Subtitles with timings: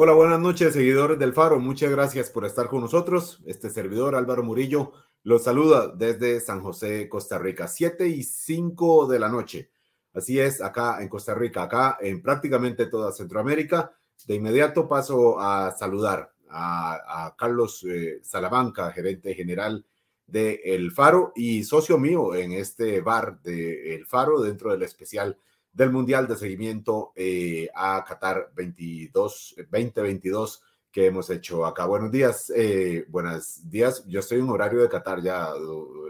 [0.00, 1.58] Hola, buenas noches, seguidores del Faro.
[1.58, 3.42] Muchas gracias por estar con nosotros.
[3.46, 4.92] Este servidor, Álvaro Murillo,
[5.24, 9.72] los saluda desde San José, Costa Rica, 7 y 5 de la noche.
[10.14, 13.92] Así es, acá en Costa Rica, acá en prácticamente toda Centroamérica.
[14.24, 19.84] De inmediato paso a saludar a, Carlos eh, Salamanca, gerente general
[20.28, 25.36] de El Faro y socio mío en este bar de El Faro dentro del especial
[25.78, 30.60] del Mundial de Seguimiento eh, a Qatar 22, 2022
[30.90, 31.86] que hemos hecho acá.
[31.86, 34.04] Buenos días, eh, buenos días.
[34.08, 35.50] Yo estoy en horario de Qatar ya,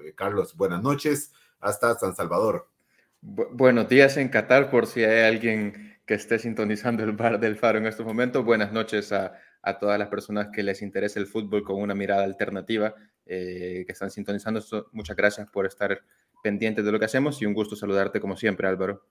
[0.07, 0.57] eh, Carlos.
[0.57, 2.67] Buenas noches hasta San Salvador.
[3.21, 7.77] buenos días en Qatar, por si hay alguien que esté sintonizando el bar del Faro
[7.77, 8.43] en estos momentos.
[8.43, 12.25] Buenas noches a, a todas las personas que les interesa el fútbol con una mirada
[12.25, 12.95] alternativa,
[13.27, 14.63] que están sintonizando.
[14.93, 16.01] Muchas gracias por estar
[16.43, 19.05] pendientes de lo que hacemos y un gusto saludarte como siempre, Álvaro.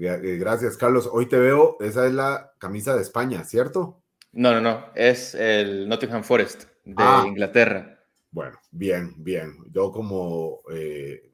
[0.00, 1.08] Eh, gracias, Carlos.
[1.10, 4.00] Hoy te veo, esa es la camisa de España, ¿cierto?
[4.32, 7.24] No, no, no, es el Nottingham Forest de ah.
[7.26, 7.98] Inglaterra.
[8.30, 9.56] Bueno, bien, bien.
[9.70, 11.28] Yo como eh,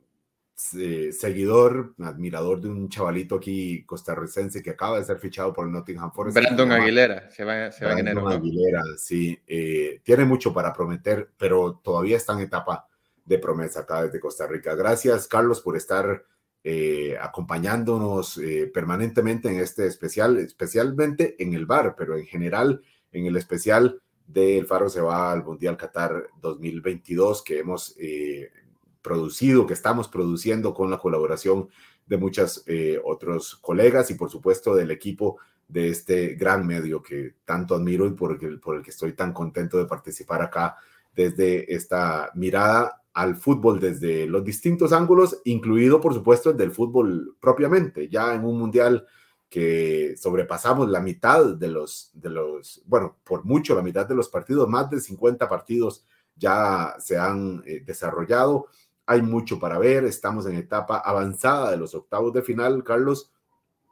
[0.55, 6.12] seguidor, admirador de un chavalito aquí costarricense que acaba de ser fichado por el Nottingham
[6.12, 6.37] Forest.
[6.37, 9.39] Brandon Aguilera, se va, se va Brandon Aguilera, sí.
[9.47, 12.87] Eh, tiene mucho para prometer, pero todavía está en etapa
[13.25, 14.75] de promesa acá desde Costa Rica.
[14.75, 16.25] Gracias, Carlos, por estar
[16.67, 22.81] eh, acompañándonos eh, permanentemente en este especial, especialmente en el bar, pero en general
[23.12, 28.51] en el especial del Faro se va al Mundial Qatar 2022 que hemos eh,
[29.03, 31.69] producido, que estamos produciendo con la colaboración
[32.07, 32.65] de muchos
[33.05, 35.37] otros colegas y por supuesto del equipo
[35.69, 39.85] de este gran medio que tanto admiro y por el que estoy tan contento de
[39.85, 40.77] participar acá
[41.15, 47.36] desde esta mirada al fútbol desde los distintos ángulos, incluido por supuesto el del fútbol
[47.41, 49.07] propiamente, ya en un mundial
[49.48, 54.29] que sobrepasamos la mitad de los, de los, bueno, por mucho la mitad de los
[54.29, 56.05] partidos, más de 50 partidos
[56.35, 58.67] ya se han eh, desarrollado,
[59.07, 63.30] hay mucho para ver, estamos en etapa avanzada de los octavos de final, Carlos,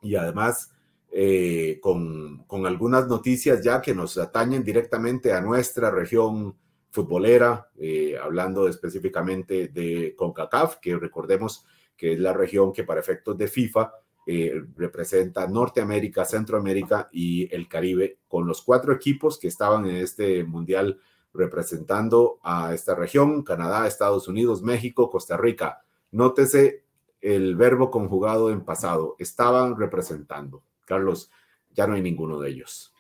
[0.01, 0.73] y además
[1.13, 6.57] eh, con, con algunas noticias ya que nos atañen directamente a nuestra región
[6.93, 11.65] futbolera, eh, hablando específicamente de CONCACAF, que recordemos
[11.97, 13.93] que es la región que para efectos de FIFA
[14.27, 20.45] eh, representa Norteamérica, Centroamérica y el Caribe, con los cuatro equipos que estaban en este
[20.45, 21.01] mundial
[21.33, 25.83] representando a esta región, Canadá, Estados Unidos, México, Costa Rica.
[26.11, 26.85] Nótese
[27.23, 30.63] el verbo conjugado en pasado, estaban representando.
[30.85, 31.31] Carlos,
[31.71, 32.92] ya no hay ninguno de ellos.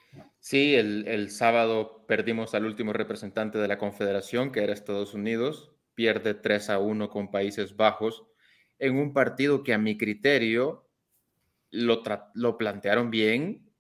[0.44, 6.34] Sí, el, sábado perdimos al último representante de la Confederación, que era Estados Unidos, pierde
[6.34, 8.26] 3 a 1 con Países Bajos,
[8.80, 10.90] en un partido que a mi criterio
[11.70, 12.02] lo,
[12.34, 13.70] lo plantearon bien,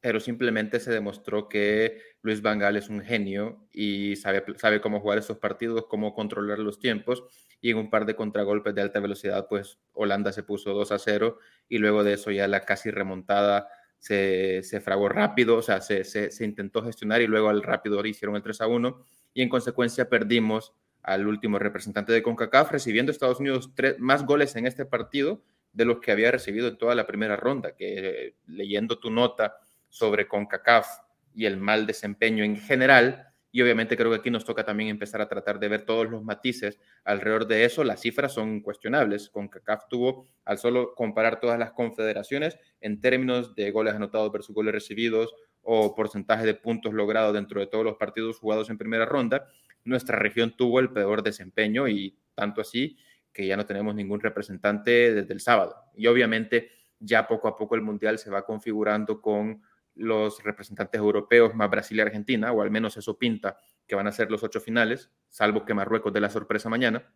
[0.00, 5.18] pero simplemente se demostró que Luis Vangal es un genio y sabe, sabe cómo jugar
[5.18, 7.22] esos partidos, cómo controlar los tiempos,
[7.60, 10.98] y en un par de contragolpes de alta velocidad, pues Holanda se puso 2 a
[10.98, 11.38] 0
[11.68, 13.68] y luego de eso ya la casi remontada
[14.00, 18.62] se, fragó rápido, o sea, se, intentó gestionar y luego al rápido hicieron el 3
[18.62, 20.72] a 1 y en consecuencia perdimos
[21.02, 25.84] al último representante de CONCACAF, recibiendo Estados Unidos tres, más goles en este partido de
[25.84, 29.56] los que había recibido en toda la primera ronda, que leyendo tu nota
[29.88, 30.86] sobre CONCACAF
[31.34, 35.20] y el mal desempeño en general, y obviamente creo que aquí nos toca también empezar
[35.20, 37.82] a tratar de ver todos los matices alrededor de eso.
[37.82, 39.28] Las cifras son cuestionables.
[39.28, 44.54] Con CACAF tuvo, al solo comparar todas las confederaciones en términos de goles anotados versus
[44.54, 49.04] goles recibidos o porcentaje de puntos logrados dentro de todos los partidos jugados en primera
[49.04, 49.46] ronda,
[49.84, 52.96] nuestra región tuvo el peor desempeño y tanto así
[53.32, 55.74] que ya no tenemos ningún representante desde el sábado.
[55.96, 59.62] Y obviamente ya poco a poco el Mundial se va configurando con
[59.94, 64.12] los representantes europeos más Brasil y Argentina, o al menos eso pinta que van a
[64.12, 67.12] ser los ocho finales, salvo que Marruecos dé la sorpresa mañana,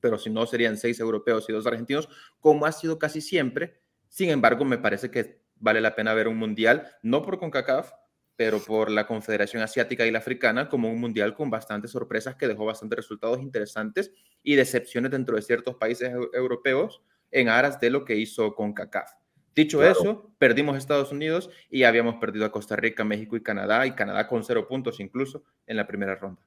[0.00, 2.08] pero si no serían seis europeos y dos argentinos,
[2.40, 3.80] como ha sido casi siempre.
[4.08, 7.90] Sin embargo, me parece que vale la pena ver un mundial, no por CONCACAF,
[8.36, 12.46] pero por la Confederación Asiática y la Africana, como un mundial con bastantes sorpresas que
[12.46, 18.04] dejó bastantes resultados interesantes y decepciones dentro de ciertos países europeos en aras de lo
[18.04, 19.10] que hizo CONCACAF.
[19.56, 23.94] Dicho eso, perdimos Estados Unidos y habíamos perdido a Costa Rica, México y Canadá, y
[23.94, 26.42] Canadá con cero puntos incluso en la primera ronda.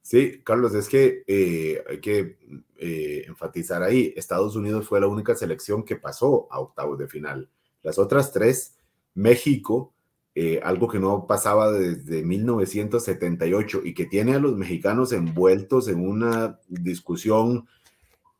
[0.00, 2.38] Sí, Carlos, es que eh, hay que
[2.76, 7.48] eh, enfatizar ahí, Estados Unidos fue la única selección que pasó a octavos de final.
[7.82, 8.76] Las otras tres,
[9.14, 9.92] México,
[10.36, 16.08] eh, algo que no pasaba desde 1978 y que tiene a los mexicanos envueltos en
[16.08, 17.66] una discusión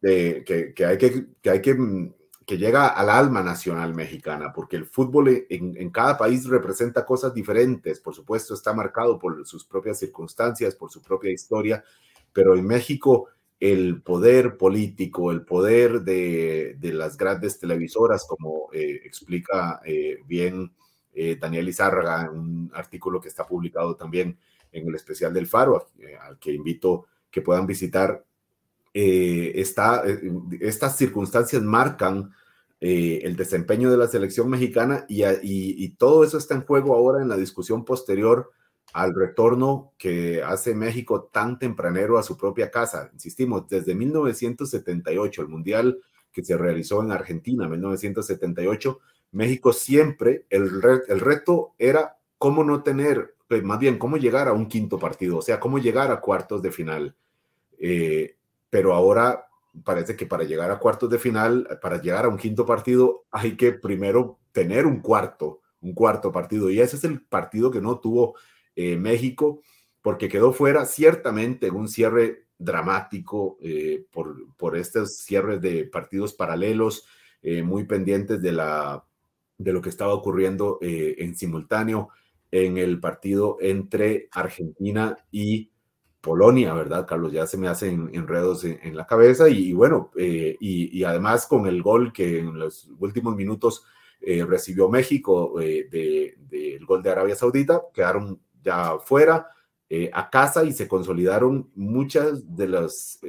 [0.01, 1.75] de, que, hay que, que hay que
[2.47, 7.99] que llega al alma nacional mexicana, porque el fútbol en, cada país representa cosas diferentes,
[7.99, 11.83] por supuesto está marcado por sus propias circunstancias, por su propia historia,
[12.33, 13.27] pero en México
[13.59, 20.73] el poder político, el poder de, de las grandes televisoras, como eh, explica eh, bien
[21.15, 24.39] eh, Daniel Izárraga un artículo que está publicado también
[24.71, 25.89] en el especial del Faro,
[26.21, 28.25] al que invito que puedan visitar,
[28.99, 30.05] está,
[30.61, 32.33] estas circunstancias marcan
[32.81, 37.29] el desempeño de la selección mexicana y, y, todo eso está en juego ahora en
[37.29, 38.51] la discusión posterior
[38.93, 43.11] al retorno que hace México tan tempranero a su propia casa.
[43.13, 45.99] Insistimos, desde 1978, el Mundial
[46.33, 48.99] que se realizó en Argentina, 1978,
[49.33, 50.71] México siempre, el,
[51.09, 55.39] el reto era cómo no tener, pues más bien, cómo llegar a un quinto partido,
[55.39, 57.15] o sea, cómo llegar a cuartos de final.
[57.79, 58.36] Eh,
[58.71, 59.47] pero ahora
[59.85, 63.57] parece que para llegar a cuartos de final, para llegar a un quinto partido, hay
[63.57, 66.71] que primero tener un cuarto, un cuarto partido.
[66.71, 68.37] Y ese es el partido que no tuvo
[68.75, 69.63] eh, México,
[70.03, 76.33] porque quedó fuera ciertamente en un cierre dramático eh, por, por estos cierres de partidos
[76.33, 77.07] paralelos,
[77.43, 79.05] eh, muy pendientes de, la,
[79.59, 82.09] de lo que estaba ocurriendo en simultáneo
[82.51, 85.71] en el partido entre Argentina y
[86.27, 87.33] Polonia, ¿verdad, Carlos?
[87.33, 92.13] Ya se me hacen enredos en, la cabeza y, bueno, y, además con el gol
[92.13, 93.85] que en los últimos minutos
[94.21, 99.49] recibió México del gol de Arabia Saudita, quedaron ya fuera,
[99.89, 103.21] eh, a casa y se consolidaron muchas de las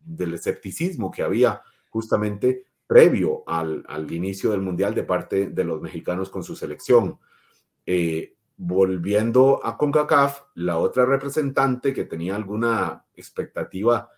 [0.00, 1.60] del escepticismo que había
[1.90, 7.18] justamente previo al, al, inicio del Mundial de parte de los mexicanos con su selección.
[7.84, 14.10] Eh, volviendo a CONCACAF, la otra representante que tenía alguna expectativa,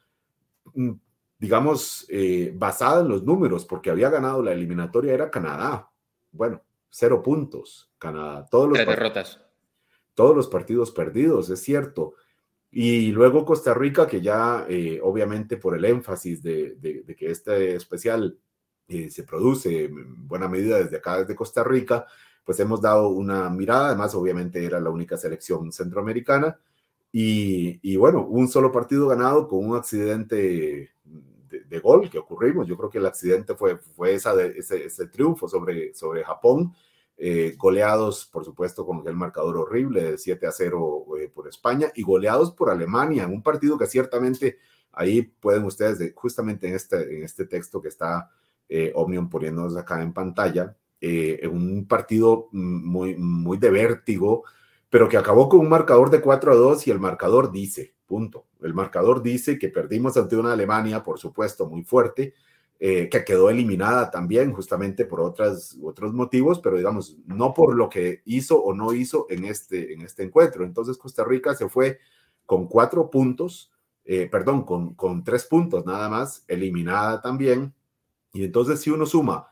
[0.74, 0.92] mm,
[1.38, 5.90] digamos, eh, basada en los números, porque había ganado la eliminatoria, era Canadá.
[6.30, 8.46] Bueno, cero puntos, Canadá.
[8.50, 9.40] Todos los derrotas
[10.18, 12.14] todos los partidos perdidos, es cierto.
[12.72, 16.76] Y luego Costa Rica, que ya eh, obviamente por el énfasis de,
[17.16, 18.36] que este especial
[18.88, 22.06] eh, se produce en buena medida desde acá, desde Costa Rica,
[22.44, 26.58] pues hemos dado una mirada, además obviamente era la única selección centroamericana.
[27.10, 32.66] Y, bueno, un solo partido ganado con un accidente de, gol que ocurrimos.
[32.66, 36.74] Yo creo que el accidente fue, fue esa ese, ese, triunfo sobre, sobre Japón
[37.20, 41.90] eh, goleados, por supuesto, con el marcador horrible de 7 a 0 eh, por España
[41.96, 44.58] y goleados por Alemania en un partido que ciertamente
[44.92, 48.30] ahí pueden ustedes, justamente en este, en este texto que está
[48.68, 54.42] eh, Omnium poniéndonos acá en pantalla, en un partido muy, muy de vértigo,
[54.90, 58.46] pero que acabó con un marcador de 4 a 2 y el marcador dice, punto.
[58.60, 62.34] El marcador dice que perdimos ante una Alemania, por supuesto, muy fuerte,
[62.80, 67.88] eh, que quedó eliminada también justamente por otras, otros motivos, pero digamos, no por lo
[67.88, 70.64] que hizo o no hizo en este, en este encuentro.
[70.64, 71.98] Entonces Costa Rica se fue
[72.46, 73.70] con cuatro puntos,
[74.04, 77.74] eh, perdón, con, con tres puntos nada más, eliminada también.
[78.32, 79.48] Y entonces si uno suma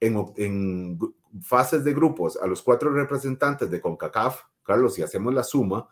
[0.00, 0.98] en, en
[1.42, 5.88] fases de grupos a los cuatro representantes de CONCACAF, Carlos, si hacemos la suma,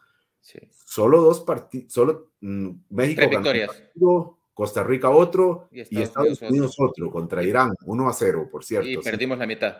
[0.84, 7.10] solo dos partidos, solo mm, México ganó Costa Rica otro y Estados, Unidos, otro.
[7.10, 8.88] contra Irán, 1 a 0, por cierto.
[8.88, 9.76] Y perdimos la mitad.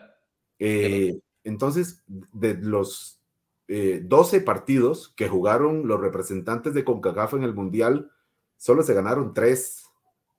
[0.59, 3.21] Eh, entonces, de los
[3.69, 8.11] 12 eh, partidos que jugaron los representantes de CONCACAF en el Mundial,
[8.57, 9.84] solo se ganaron 3.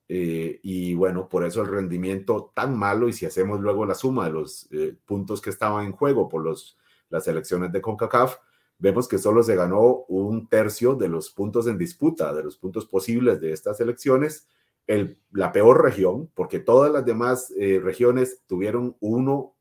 [0.07, 3.07] Eh, y bueno, por eso el rendimiento tan malo.
[3.07, 4.69] Y si hacemos luego la suma de los
[5.05, 6.77] puntos que estaban en juego por los,
[7.09, 8.37] las elecciones de CONCACAF,
[8.77, 12.85] vemos que solo se ganó un tercio de los puntos en disputa, de los puntos
[12.85, 14.47] posibles de estas elecciones.
[14.87, 19.55] El, la peor región, porque todas las demás eh, regiones tuvieron uno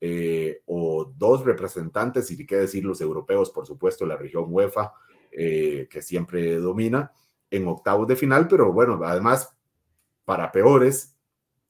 [0.00, 4.92] eh, o dos representantes, y qué decir los europeos, por supuesto, la región UEFA,
[5.30, 7.12] eh, que siempre domina,
[7.50, 9.54] en octavos de final, pero bueno, además,
[10.24, 11.16] para peores,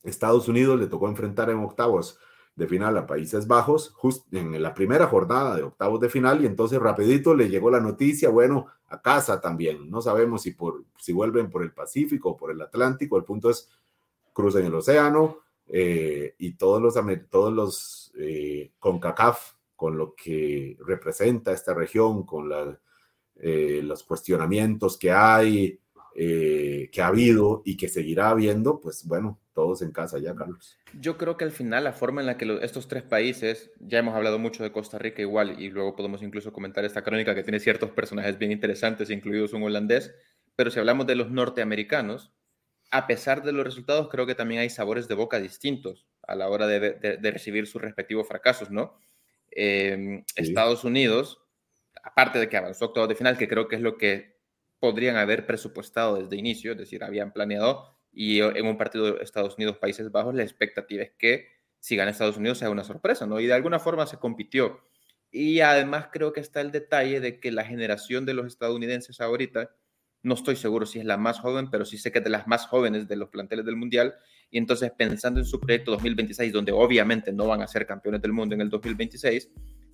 [0.02, 2.18] Estados Unidos le tocó enfrentar en octavos
[2.56, 6.46] de final a Países Bajos, justo en la primera jornada de octavos de final, y
[6.46, 9.90] entonces rapidito le llegó la noticia, bueno, a casa también.
[9.90, 13.50] No sabemos si, por, si vuelven por el Pacífico o por el Atlántico, el punto
[13.50, 13.68] es
[14.32, 16.94] cruzan el océano eh, y todos los,
[17.30, 22.50] todos los eh, con CACAF, con lo que representa esta región, con
[23.36, 25.80] eh, los cuestionamientos que hay,
[26.16, 30.78] eh, que ha habido y que seguirá habiendo, pues bueno, todos en casa ya, Carlos.
[31.00, 34.14] Yo creo que al final la forma en la que estos tres países, ya hemos
[34.14, 37.58] hablado mucho de Costa Rica igual, y luego podemos incluso comentar esta crónica que tiene
[37.58, 40.14] ciertos personajes bien interesantes, incluidos un holandés,
[40.54, 42.32] pero si hablamos de los norteamericanos,
[42.92, 46.06] a pesar de los resultados, creo que también hay sabores de boca distintos.
[46.26, 48.96] a la hora de, recibir sus respectivos fracasos, ¿no?
[49.50, 51.42] Em, Estados Unidos,
[52.02, 54.33] aparte de que avanzó octavos de final, que creo que es lo que
[54.84, 59.54] podrían haber presupuestado desde inicio, es decir, habían planeado, y en un partido de Estados
[59.56, 61.48] Unidos-Países Bajos, la expectativa es que
[61.80, 63.40] si gana Estados Unidos sea una sorpresa, ¿no?
[63.40, 64.82] Y de alguna forma se compitió.
[65.30, 69.70] Y además creo que está el detalle de que la generación de los estadounidenses ahorita,
[70.22, 72.46] no estoy seguro si es la más joven, pero sí sé que es de las
[72.46, 74.14] más jóvenes de los planteles del Mundial.
[74.50, 78.34] Y entonces pensando en su proyecto 2026, donde obviamente no van a ser campeones del
[78.34, 79.48] mundo en el 2026,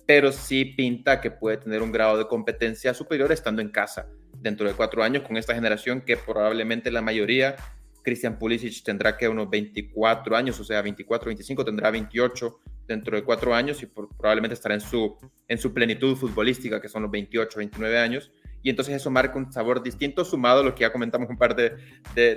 [0.05, 4.09] pero sí pinta que puede tener un grado de competencia superior estando en casa
[4.41, 7.55] dentro de cuatro años con esta generación que probablemente la mayoría,
[8.03, 13.23] Christian Pulisic tendrá que unos 24 años, o sea, 24, 25, tendrá 28 dentro de
[13.23, 15.17] cuatro años y probablemente estará en su,
[15.47, 18.31] en su plenitud futbolística, que son los 28, 29 años.
[18.63, 21.55] Y entonces eso marca un sabor distinto, sumado a lo que ya comentamos un par
[21.55, 21.75] de,
[22.15, 22.35] de,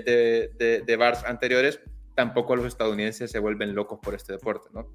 [0.58, 1.80] de, de, bars anteriores,
[2.14, 4.88] tampoco los estadounidenses se vuelven locos por este deporte, ¿no?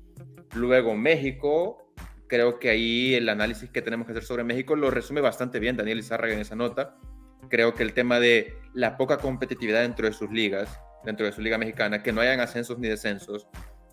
[0.56, 1.94] Luego México,
[2.30, 5.76] creo que ahí el análisis que tenemos que hacer sobre México lo resume bastante bien
[5.76, 6.96] Daniel Izárraga en esa nota.
[7.50, 11.42] Creo que el tema de la poca competitividad dentro de sus ligas, dentro de su
[11.42, 13.48] liga mexicana, que no hayan ascensos ni descensos,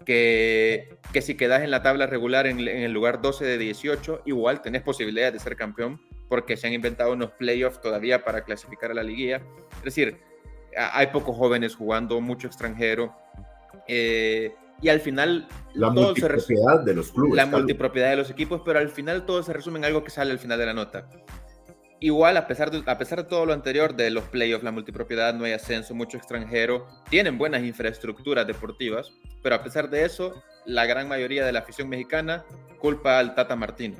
[0.04, 4.60] que, que si quedas en la tabla regular en, el lugar 12 de 18, igual
[4.60, 8.94] tenés posibilidad de ser campeón porque se han inventado unos playoffs todavía para clasificar a
[8.94, 9.40] la liguilla.
[9.78, 10.18] Es decir,
[10.76, 13.16] hay pocos jóvenes jugando, mucho extranjero.
[13.88, 15.48] Eh, y al final...
[15.74, 17.34] La multipropiedad de los clubes.
[17.34, 20.30] La multipropiedad de los equipos, pero al final todo se resume en algo que sale
[20.30, 21.08] al final de la nota.
[21.98, 25.32] Igual, a pesar, de, a pesar de todo lo anterior de los playoffs, la multipropiedad,
[25.32, 30.84] no hay ascenso, mucho extranjero, tienen buenas infraestructuras deportivas, pero a pesar de eso, la
[30.84, 32.44] gran mayoría de la afición mexicana
[32.78, 33.96] culpa al Tata Martino.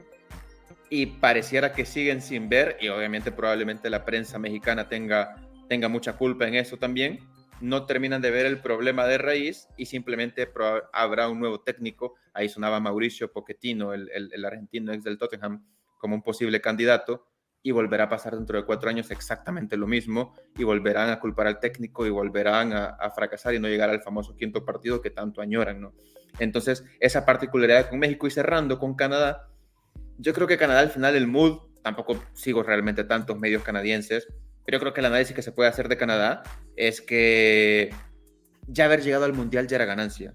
[0.91, 5.37] Y pareciera que siguen sin ver, y obviamente probablemente la prensa mexicana tenga,
[5.69, 7.21] tenga mucha culpa en eso también,
[7.61, 10.51] no terminan de ver el problema de raíz y simplemente
[10.93, 12.15] habrá un nuevo técnico.
[12.35, 15.67] Ahí sonaba Mauricio Pochettino, el, argentino ex del Tottenham,
[15.99, 17.27] como un posible candidato
[17.63, 21.49] y volverá a pasar dentro de cuatro años exactamente lo mismo y volverán a culpar
[21.49, 25.41] al técnico y volverán a, fracasar y no llegar al famoso quinto partido que tanto
[25.41, 25.93] añoran, ¿no?
[26.39, 29.49] Entonces, esa particularidad con México y cerrando con Canadá,
[30.19, 34.29] yo creo que Canadá al final el mood, tampoco sigo realmente tantos medios canadienses,
[34.67, 36.43] pero yo creo que el análisis que se puede hacer de Canadá
[36.75, 37.91] es que
[38.67, 40.35] ya haber llegado al Mundial ya era ganancia.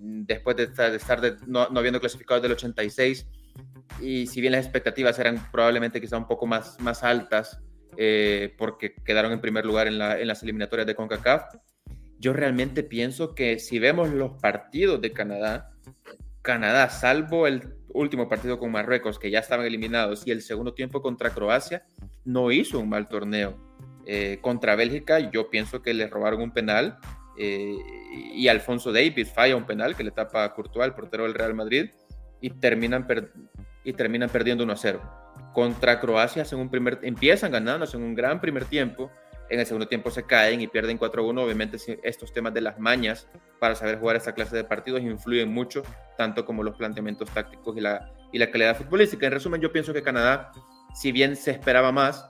[0.00, 3.26] Después de estar, no, no habiendo clasificado del 86,
[4.00, 7.60] y si bien las expectativas eran probablemente quizá un poco más, más altas
[7.96, 11.54] eh, porque quedaron en primer lugar en, la, en, las eliminatorias de CONCACAF,
[12.18, 15.70] yo realmente pienso que si vemos los partidos de Canadá,
[16.42, 21.02] Canadá, salvo el último partido con Marruecos, que ya estaban eliminados, y el segundo tiempo
[21.02, 21.84] contra Croacia,
[22.24, 23.56] no hizo un mal torneo.
[24.06, 26.98] Eh, contra Bélgica, yo pienso que le robaron un penal
[27.38, 27.76] eh,
[28.34, 31.54] y Alfonso Davis falla un penal que le tapa a Courtois, el portero del Real
[31.54, 31.90] Madrid,
[32.40, 33.06] y terminan,
[33.82, 35.02] y terminan perdiendo 1 a 0.
[35.52, 39.10] Contra Croacia hacen un primer, empiezan ganando, hacen un gran primer tiempo,
[39.48, 41.42] en el segundo tiempo se caen y pierden 4-1.
[41.42, 43.28] Obviamente estos temas de las mañas
[43.60, 45.82] para saber jugar esta clase de partidos influyen mucho,
[46.16, 49.26] tanto como los planteamientos tácticos y la, y la calidad futbolística.
[49.26, 50.50] En resumen, yo pienso que Canadá,
[50.94, 52.26] si bien se esperaba más,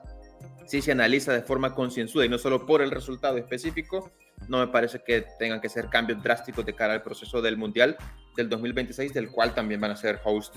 [0.67, 4.11] si se analiza de forma concienzuda y no solo por el resultado específico,
[4.49, 7.97] no me parece que tengan que ser cambios drásticos de cara al proceso del Mundial
[8.37, 10.57] del 2026, del cual también van a ser host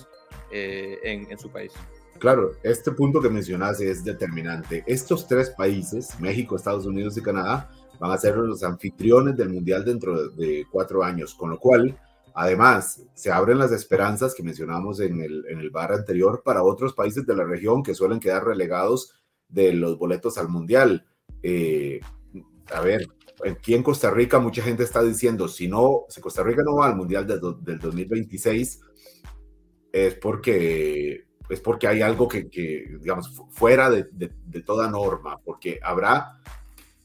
[0.52, 1.72] eh, en, su país.
[2.20, 4.84] Claro, este punto que mencionas es determinante.
[4.88, 9.86] Estos tres países, México, Estados Unidos y Canadá, van a ser los anfitriones del Mundial
[9.86, 11.98] dentro de cuatro años, con lo cual,
[12.40, 16.94] además, se abren las esperanzas que mencionamos en el, en el bar anterior para otros
[16.94, 19.12] países de la región que suelen quedar relegados
[19.50, 21.08] de los boletos al Mundial.
[21.42, 22.00] Eh,
[22.72, 23.08] a ver,
[23.50, 26.86] aquí en Costa Rica mucha gente está diciendo, si no, si Costa Rica no va
[26.86, 27.40] al Mundial del
[27.80, 28.82] 2026,
[29.92, 32.44] es porque, es porque hay algo que,
[33.00, 36.40] digamos, fuera de, de, toda norma, porque habrá,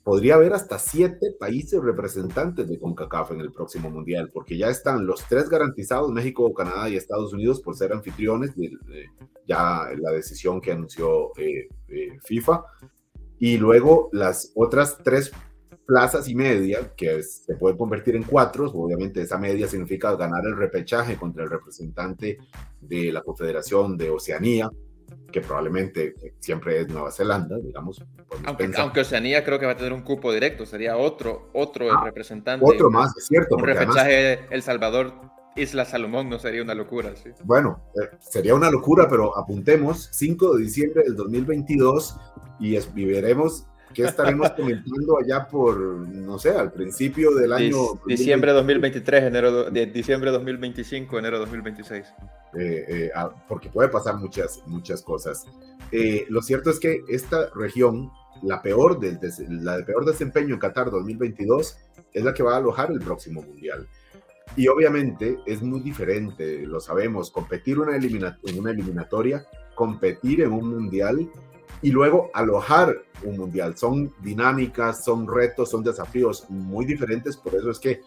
[0.05, 5.07] podría haber hasta siete países representantes de CONCACAF en el próximo Mundial, porque ya están
[5.07, 8.71] los tres garantizados, México, Canadá y Estados Unidos, por ser anfitriones, de,
[9.47, 12.65] ya la decisión que anunció eh, eh, FIFA,
[13.39, 15.33] y luego las otras tres
[15.87, 20.57] plazas y media, que se puede convertir en cuatro, obviamente esa media significa ganar el
[20.57, 22.39] repechaje contra el representante
[22.81, 24.71] de la Confederación de Oceanía,
[25.31, 28.05] que probablemente siempre es Nueva Zelanda, digamos.
[28.45, 32.65] Aunque, Oceanía creo que va a tener un cupo directo, sería otro, otro ah, representante.
[32.65, 33.57] Otro más, es cierto.
[33.57, 35.15] Un repechaje El Salvador,
[35.57, 37.31] Isla Salomón, no sería una locura, ¿sí?
[37.45, 42.17] Bueno, eh, sería una locura, pero apuntemos 5 de diciembre del 2022
[42.61, 43.05] y, y
[43.93, 47.77] ¿qué estaremos comentando allá por, no sé, al principio del año?
[48.07, 52.07] Diciembre 2023, enero, de, diciembre 2025, enero 2026.
[52.59, 55.47] Eh, eh, ah, porque puede pasar muchas, muchas cosas.
[55.91, 58.11] Eh, lo cierto es que esta región,
[58.43, 59.19] la peor, del,
[59.65, 61.79] la de peor desempeño en Qatar 2022,
[62.13, 63.87] es la que va a alojar el próximo Mundial.
[64.55, 70.69] Y obviamente es muy diferente, lo sabemos, competir una en una eliminatoria, competir en un
[70.69, 71.31] mundial
[71.83, 73.77] y luego alojar un mundial.
[73.77, 78.01] Son dinámicas, son retos, son desafíos muy diferentes, por eso es que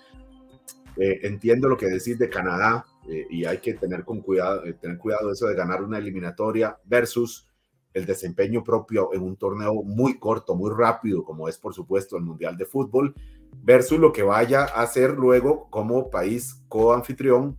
[0.97, 4.73] eh, entiendo lo que decís de Canadá eh, y hay que tener, con cuidado, eh,
[4.73, 7.49] tener cuidado eso de ganar una eliminatoria versus
[7.93, 12.23] el desempeño propio en un torneo muy corto, muy rápido, como es por supuesto el
[12.23, 13.13] Mundial de Fútbol,
[13.61, 17.57] versus lo que vaya a hacer luego como país coanfitrión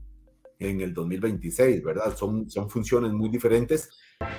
[0.58, 2.16] en el 2026, ¿verdad?
[2.16, 3.90] Son, son funciones muy diferentes,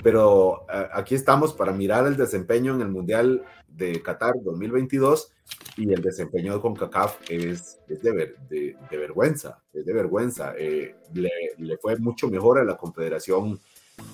[0.03, 5.31] pero eh, aquí estamos para mirar el desempeño en el Mundial de Qatar 2022
[5.77, 10.53] y el desempeño de CONCACAF es, es de, de, vergüenza, es de vergüenza.
[10.57, 13.59] Eh, le, le, fue mucho mejor a la Confederación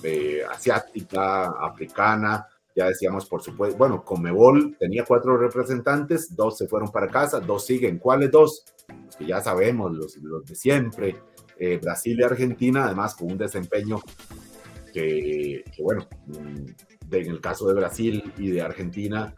[0.02, 6.90] eh, Asiática, Africana, ya decíamos, por supuesto, bueno, Comebol tenía cuatro representantes, dos se fueron
[6.90, 7.98] para casa, dos siguen.
[7.98, 8.64] ¿Cuáles dos?
[9.04, 11.16] Los que ya sabemos, los, los de siempre.
[11.56, 14.00] Eh, Brasil y Argentina, además con un desempeño
[14.94, 16.66] que, bueno, mm,
[17.10, 19.34] en el caso de Brasil y de Argentina,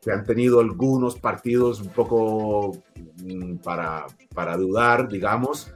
[0.00, 2.82] que han tenido algunos partidos un poco
[3.22, 5.72] mm, para, para dudar, digamos,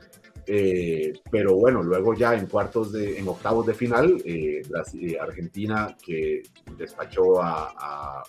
[0.47, 5.97] eh, pero bueno, luego ya en cuartos de, en octavos de final, eh, eh, Argentina
[6.04, 6.42] que
[6.78, 8.23] despachó a,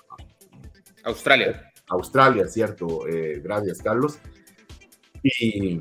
[1.04, 1.72] Australia.
[1.90, 3.02] Australia, cierto.
[3.42, 4.20] gracias, Carlos.
[5.24, 5.80] Y,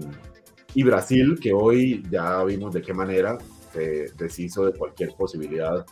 [0.75, 3.37] y, Brasil, que hoy ya vimos de qué manera
[3.77, 5.85] se deshizo de cualquier posibilidad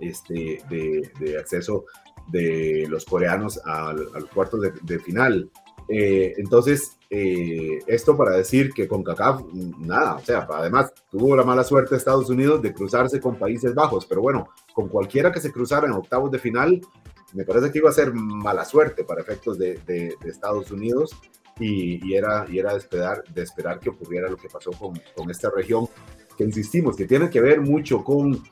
[0.00, 1.84] este, de, acceso
[2.28, 5.50] de los coreanos a, los cuartos de, final.
[5.88, 9.42] entonces, eh, esto para decir que con CACAF,
[9.78, 14.06] nada, o sea, además tuvo la mala suerte Estados Unidos de cruzarse con Países Bajos,
[14.06, 16.80] pero bueno, con cualquiera que se cruzara en octavos de final,
[17.34, 21.14] me parece que iba a ser mala suerte para efectos de, de, Estados Unidos
[21.58, 25.30] y, era, y era de, esperar, de esperar que ocurriera lo que pasó con, con
[25.30, 25.88] esta región,
[26.36, 28.42] que insistimos, que tiene que ver mucho con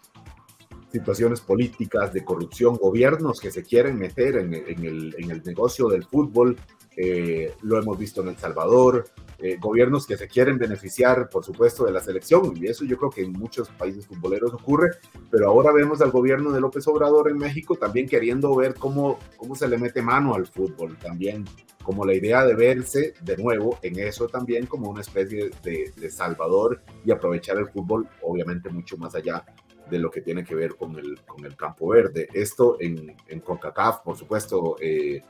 [0.93, 5.88] situaciones políticas, de corrupción, gobiernos que se quieren meter en, en, el, en el negocio
[5.88, 6.57] del fútbol,
[7.03, 9.09] eh, lo hemos visto en El Salvador,
[9.39, 13.11] eh, gobiernos que se quieren beneficiar, por supuesto, de la selección, y eso yo creo
[13.11, 14.91] que en muchos países futboleros ocurre,
[15.31, 19.55] pero ahora vemos al gobierno de López Obrador en México también queriendo ver cómo, cómo
[19.55, 21.47] se le mete mano al fútbol, también
[21.83, 26.83] como la idea de verse de nuevo en eso también como una especie de, salvador
[27.05, 29.45] y aprovechar el fútbol, obviamente mucho más allá
[29.89, 32.29] de lo que tiene que ver con el, con el campo verde.
[32.33, 35.23] Esto en, en CONCACAF, por supuesto, eh,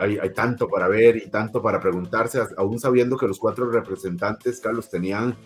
[0.00, 4.88] hay, tanto para ver y tanto para preguntarse, aún sabiendo que los cuatro representantes, Carlos,
[4.88, 5.36] tenían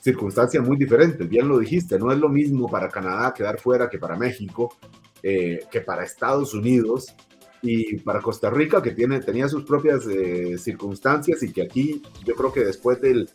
[0.00, 1.28] circunstancias muy diferentes.
[1.28, 4.74] Bien lo dijiste, no es lo mismo para Canadá quedar fuera que para México,
[5.22, 7.14] eh, que para Estados Unidos
[7.60, 12.34] y para Costa Rica, que tiene, tenía sus propias eh, circunstancias y que aquí yo
[12.34, 13.28] creo que después del,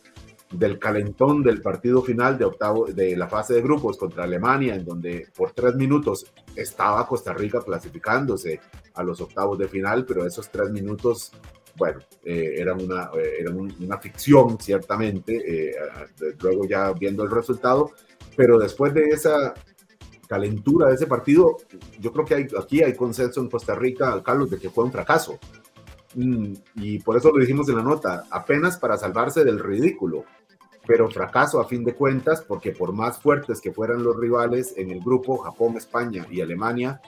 [0.52, 4.84] del calentón del partido final de octavo de la fase de grupos contra Alemania, en
[4.84, 8.60] donde por tres minutos estaba Costa Rica clasificándose
[8.94, 11.32] a los octavos de final, pero esos tres minutos,
[11.76, 13.44] bueno, eh, eran, una, eh,
[13.80, 15.74] una ficción, ciertamente, eh,
[16.40, 17.92] luego ya viendo el resultado,
[18.36, 19.54] pero después de esa
[20.28, 21.56] calentura de ese partido,
[21.98, 25.38] yo creo que aquí hay consenso en Costa Rica, Carlos, de que fue un fracaso.
[26.14, 30.24] Mm, y por eso lo dijimos en la nota, apenas para salvarse del ridículo
[30.86, 34.90] pero fracaso a fin de cuentas, porque por más fuertes que fueran los rivales en
[34.90, 37.00] el grupo, Japón, España y Alemania,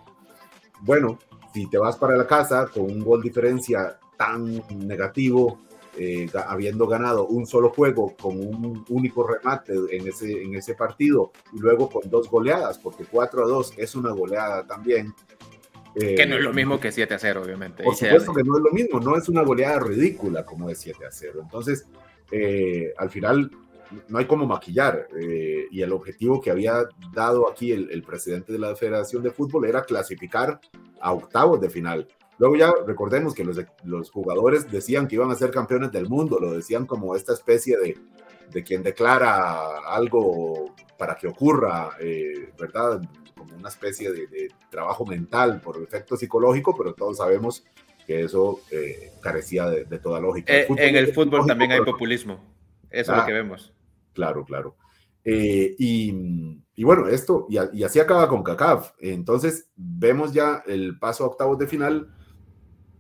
[0.81, 1.19] bueno,
[1.53, 5.61] si te vas para la casa con un gol diferencia tan negativo,
[5.97, 11.31] eh, habiendo ganado un solo juego con un único remate en ese, en ese partido
[11.53, 15.15] y luego con dos goleadas, porque 4 a 2 es una goleada también.
[15.95, 17.85] que no es lo eh, mismo que 7 a 0, obviamente.
[17.85, 21.07] Por supuesto que no es lo mismo, no es una goleada ridícula como es 7
[21.07, 21.41] a 0.
[21.45, 21.87] Entonces,
[22.33, 23.51] eh, al final
[24.09, 25.09] no hay como maquillar.
[25.21, 29.67] Eh, y el objetivo que había dado aquí el, presidente de la Federación de Fútbol
[29.67, 30.61] era clasificar
[31.01, 32.09] a octavos de final.
[32.39, 36.39] Luego ya recordemos que los, los jugadores decían que iban a ser campeones del mundo,
[36.41, 37.97] lo decían como esta especie de,
[38.51, 43.01] de quien declara algo para que ocurra, eh, ¿verdad?
[43.37, 47.65] Como una especie de, trabajo mental por efecto psicológico, pero todos sabemos
[48.07, 50.53] que eso eh, carecía de, toda lógica.
[50.53, 52.41] en el fútbol también hay populismo,
[52.91, 53.73] eso es lo que vemos.
[54.15, 54.77] Claro, claro.
[55.25, 58.93] Eh, y, bueno, esto, y, así acaba con CACAF.
[58.99, 62.09] Entonces, vemos ya el paso a octavos de final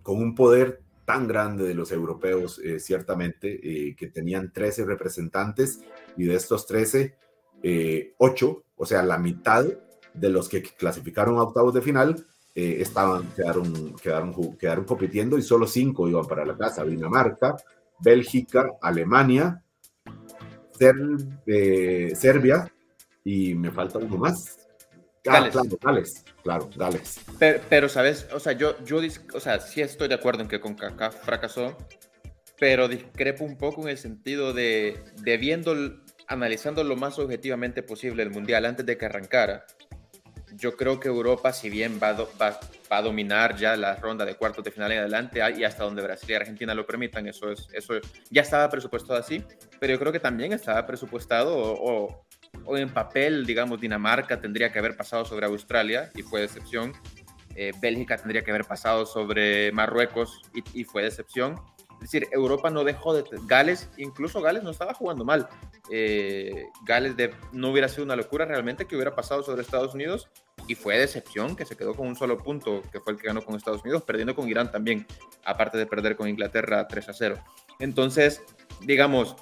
[0.02, 5.80] con un poder tan grande de los europeos, eh, ciertamente, eh, que tenían 13 representantes
[6.16, 7.14] y de estos 13,
[8.18, 9.66] 8, o sea, la mitad
[10.12, 15.66] de los que clasificaron a octavos de final, estaban, quedaron, quedaron, quedaron compitiendo y solo
[15.66, 16.84] 5 iban para la casa.
[16.84, 17.56] Dinamarca,
[17.98, 19.63] Bélgica, Alemania,
[21.46, 22.72] eh, Serbia
[23.24, 24.58] y me falta uno más.
[25.26, 27.20] Ah, claro, Gales, claro, Gales.
[27.38, 29.00] Pero, sabes, o sea, yo, yo,
[29.32, 31.78] o sea, sí estoy de acuerdo en que con CACAF fracasó,
[32.58, 35.74] pero discrepo un poco en el sentido de, de viendo,
[36.28, 39.64] analizando lo más objetivamente posible el Mundial antes de que arrancara,
[40.56, 42.60] yo creo que Europa, si bien va, va,
[42.90, 46.30] a dominar ya la ronda de cuartos de final en adelante y hasta donde Brasil
[46.30, 47.94] y Argentina lo permitan, eso, es, eso
[48.30, 49.42] ya estaba presupuestado así,
[49.80, 52.24] pero yo creo que también estaba presupuestado o,
[52.76, 56.92] en papel, digamos, Dinamarca tendría que haber pasado sobre Australia y fue decepción.
[57.56, 60.42] Eh, Bélgica tendría que haber pasado sobre Marruecos
[60.72, 61.60] y fue decepción.
[62.04, 63.24] Es decir, Europa no dejó de...
[63.46, 65.48] Gales, incluso Gales no estaba jugando mal.
[65.90, 70.28] Eh, Gales de, no hubiera sido una locura realmente que hubiera pasado sobre Estados Unidos
[70.68, 73.42] y fue decepción que se quedó con un solo punto, que fue el que ganó
[73.42, 75.06] con Estados Unidos, perdiendo con Irán también,
[75.46, 77.36] aparte de perder con Inglaterra 3 a 0.
[77.80, 78.42] Entonces,
[78.82, 79.34] digamos,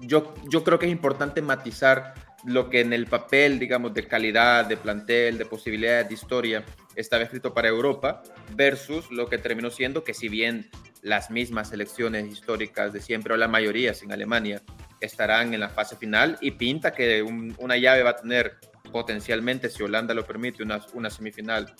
[0.00, 2.14] yo, yo creo que es importante matizar
[2.46, 6.64] lo que en el papel, digamos, de calidad, de plantel, de posibilidades, de historia,
[6.96, 8.22] estaba escrito para Europa,
[8.54, 10.70] versus lo que terminó siendo que si bien
[11.04, 14.62] las mismas selecciones históricas de siempre, o la mayoría sin Alemania,
[15.00, 18.56] estarán en la fase final y pinta que una llave va a tener
[18.90, 21.74] potencialmente, si Holanda lo permite, una, una semifinal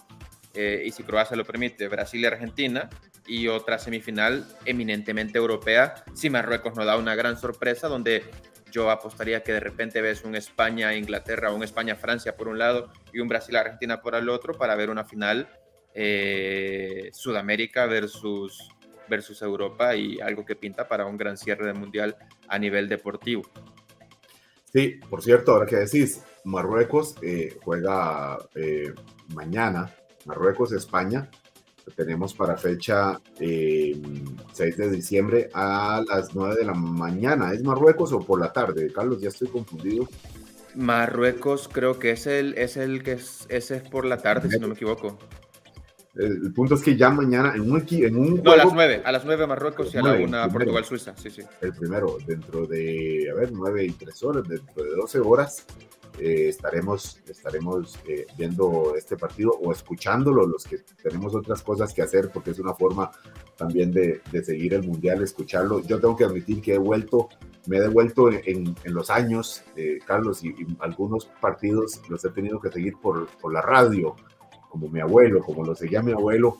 [0.53, 2.91] eh, y si Croacia lo permite, Brasil y Argentina,
[3.27, 8.25] y otra semifinal eminentemente europea, si Marruecos no da una gran sorpresa, donde
[8.71, 13.29] yo apostaría que de repente ves un España-Inglaterra un España-Francia por un lado y un
[13.29, 15.49] Brasil-Argentina por el otro para ver una final
[15.95, 18.69] eh, Sudamérica versus,
[19.09, 22.17] versus Europa y algo que pinta para un gran cierre del Mundial
[22.49, 23.43] a nivel deportivo.
[24.73, 28.93] Sí, por cierto, ahora que decís, Marruecos eh, juega eh,
[29.35, 29.95] mañana,
[30.27, 31.31] Marruecos-España.
[31.95, 37.53] Tenemos para fecha 6 eh, de diciembre a las 9 de la mañana.
[37.53, 38.93] ¿Es Marruecos o por la tarde?
[38.93, 40.09] Carlos, ya estoy confundido.
[40.75, 44.59] Marruecos creo que es el, es el que es, ese es por la tarde, si
[44.59, 45.19] no me equivoco.
[46.17, 49.13] El, punto es que ya mañana en un, en un No, a las 9, a
[49.13, 51.43] las 9 Marruecos y a la 1 Portugal-Suiza, sí, sí.
[51.61, 55.67] El primero, dentro de, a ver, 9 y 3 horas, dentro de 12 horas,
[56.21, 62.03] eh, estaremos, estaremos eh, viendo este partido o escuchándolo, los que tenemos otras cosas que
[62.03, 63.11] hacer, porque es una forma
[63.57, 65.81] también de, de seguir el Mundial, escucharlo.
[65.81, 67.29] Yo tengo que admitir que he vuelto,
[67.67, 72.31] me he devuelto en, en los años, eh, Carlos, y, y, algunos partidos los he
[72.31, 74.15] tenido que seguir por, por la radio
[74.75, 76.59] como mi abuelo, como lo seguía mi abuelo,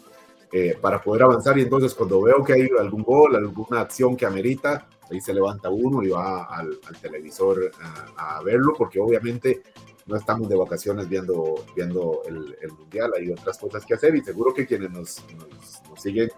[0.53, 1.59] eh, para poder avanzar.
[1.59, 5.69] Y entonces cuando veo que hay algún gol, alguna acción que amerita, ahí se levanta
[5.69, 7.73] uno y va al, televisor
[8.17, 9.65] a, verlo, porque obviamente
[10.07, 14.55] no estamos de vacaciones viendo, viendo el, mundial, hay otras cosas que hacer y seguro
[14.55, 16.31] que quienes nos, nos, siguen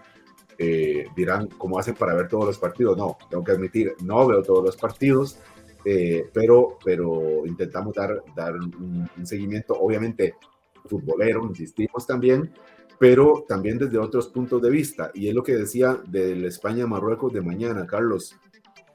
[0.57, 2.97] eh, dirán cómo hacen para ver todos los partidos.
[2.97, 5.37] No, tengo que admitir, no veo todos los partidos,
[5.85, 9.75] eh, pero, pero intentamos dar, dar un, un, seguimiento.
[9.75, 10.33] Obviamente,
[10.87, 12.51] futbolero, insistimos también,
[12.99, 15.11] pero también desde otros puntos de vista.
[15.13, 18.35] Y es lo que decía del España-Marruecos de mañana, Carlos,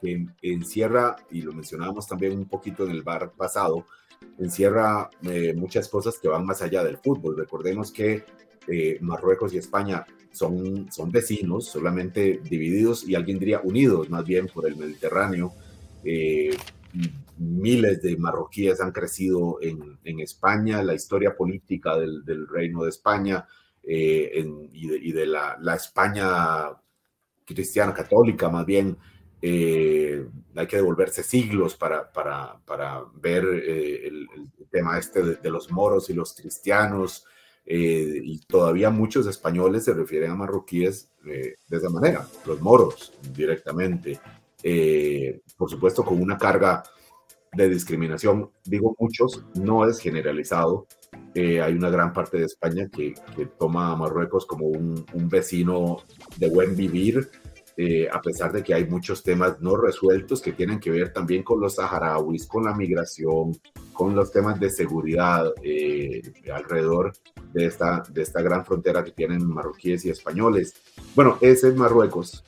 [0.01, 3.85] que encierra, y lo mencionábamos también un poquito en el bar pasado,
[4.39, 7.37] encierra eh, muchas cosas que van más allá del fútbol.
[7.37, 8.23] Recordemos que
[8.67, 14.47] eh, Marruecos y España son, son vecinos, solamente divididos y alguien diría unidos más bien
[14.47, 15.53] por el Mediterráneo.
[16.03, 16.55] Eh,
[17.37, 23.47] miles de marroquíes han crecido en, España, la historia política del, reino de España
[23.83, 26.69] eh, en, y de, la, España
[27.45, 28.97] cristiana católica más bien.
[29.45, 32.09] Eh, hay que devolverse siglos para,
[33.15, 34.27] ver eh, el,
[34.71, 37.25] tema este de, de, los moros y los cristianos.
[37.65, 44.19] y todavía muchos españoles se refieren a marroquíes de esa manera, los moros directamente.
[45.57, 46.83] por supuesto, con una carga
[47.55, 48.49] de discriminación.
[48.65, 50.87] Digo muchos, no es generalizado.
[51.35, 53.13] Eh, hay una gran parte de España que,
[53.57, 56.03] toma a Marruecos como un, un vecino
[56.37, 57.29] de buen vivir,
[57.75, 61.41] eh, a pesar de que hay muchos temas no resueltos que tienen que ver también
[61.41, 63.57] con los saharauis, con la migración,
[63.93, 66.21] con los temas de seguridad eh,
[66.53, 67.13] alrededor
[67.51, 70.75] de esta, de esta gran frontera que tienen marroquíes y españoles.
[71.15, 72.43] Bueno, ese es Marruecos.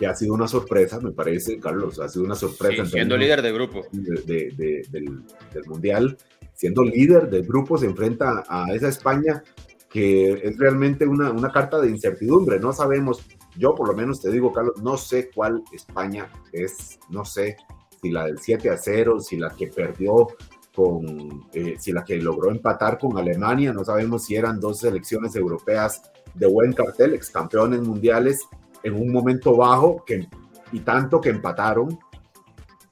[0.00, 2.86] Que ha sido una sorpresa, me parece, Carlos, ha sido una sorpresa.
[2.86, 3.82] siendo líder de grupo.
[3.92, 6.16] del, del, Mundial,
[6.54, 9.42] siendo líder del grupo, se enfrenta a esa España
[9.90, 12.58] que es realmente una, una carta de incertidumbre.
[12.58, 13.26] No sabemos,
[13.58, 17.58] yo por lo menos te digo, Carlos, no sé cuál España es, no sé
[18.00, 20.28] si la del 7 a 0, si la que perdió
[20.74, 25.36] con, eh, si la que logró empatar con Alemania, no sabemos si eran dos selecciones
[25.36, 26.00] europeas
[26.32, 28.48] de buen cartel, ex campeones mundiales,
[28.82, 30.28] en un momento bajo que,
[30.72, 31.98] y tanto que empataron,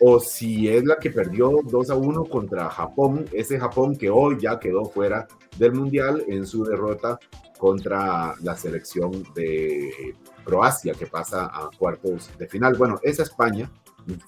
[0.01, 4.39] o si es la que perdió 2 a 1 contra Japón, ese Japón que hoy
[4.41, 7.19] ya quedó fuera del Mundial en su derrota
[7.59, 12.77] contra la selección de Croacia que pasa a cuartos de final.
[12.77, 13.71] Bueno, esa España,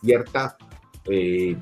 [0.00, 0.56] cierta,
[1.04, 1.56] eh,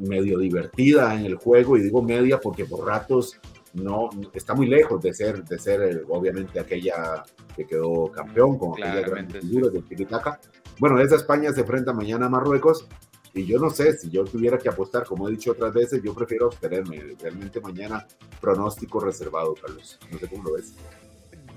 [0.00, 3.38] medio divertida en el juego, y digo media porque por ratos
[3.76, 7.22] no está muy lejos de ser, de ser eh, obviamente aquella
[7.54, 10.40] que quedó campeón con aquella gran figura del Titicaca.
[10.78, 12.86] Bueno, esa España se enfrenta mañana a Marruecos
[13.34, 16.14] y yo no sé si yo tuviera que apostar, como he dicho otras veces, yo
[16.14, 17.16] prefiero abstenerme.
[17.20, 18.06] Realmente mañana
[18.40, 19.98] pronóstico reservado, Carlos.
[20.10, 20.74] No sé cómo lo ves.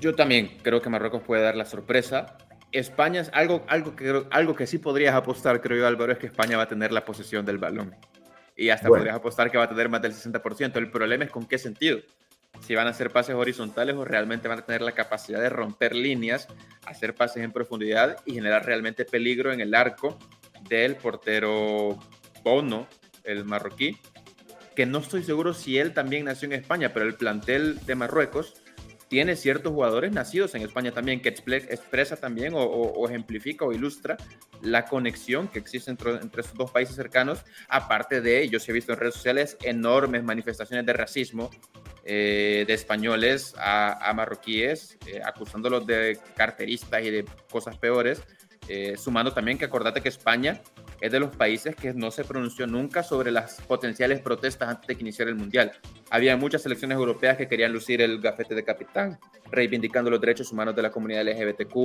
[0.02, 2.38] Yo también creo que Marruecos puede dar la sorpresa.
[2.72, 6.28] España es algo, algo, que, algo que sí podrías apostar, creo yo, Álvaro, es que
[6.28, 7.96] España va a tener la posesión del balón
[8.60, 10.76] y hasta podrías apostar que va a tener más del 60%.
[10.76, 12.00] El problema es con qué sentido.
[12.60, 15.96] Si van a hacer pases horizontales o realmente van a tener la capacidad de romper
[15.96, 16.48] líneas,
[16.86, 20.20] hacer pases en profundidad y generar realmente peligro en el arco
[20.68, 21.98] del portero
[22.44, 22.88] Bono,
[23.24, 23.98] el marroquí,
[24.76, 28.56] que no estoy seguro si él también nació en España, pero el plantel de Marruecos
[29.10, 34.18] tiene ciertos jugadores nacidos en España también, que expresa también o, ejemplifica o ilustra
[34.62, 37.44] la conexión que existe entre, entre estos dos países cercanos.
[37.68, 41.50] Aparte de, yo sí he visto en redes sociales enormes manifestaciones de racismo
[42.06, 48.22] eh, de españoles a, marroquíes, eh, acusándolos de carteristas y de cosas peores,
[48.68, 50.62] eh, sumando también que acordate que España
[51.02, 54.96] es de los países que no se pronunció nunca sobre las potenciales protestas antes de
[54.96, 55.72] que iniciara el Mundial.
[56.10, 59.18] Había muchas selecciones europeas que querían lucir el gafete de capitán,
[59.52, 61.76] reivindicando los derechos humanos de la comunidad LGBTQ,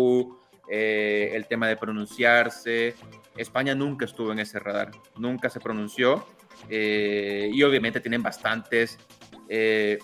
[0.68, 2.94] eh, el tema de pronunciarse.
[3.36, 6.26] España nunca estuvo en ese radar, nunca se pronunció
[6.68, 8.98] eh, y obviamente tienen bastantes,
[9.48, 9.98] eh,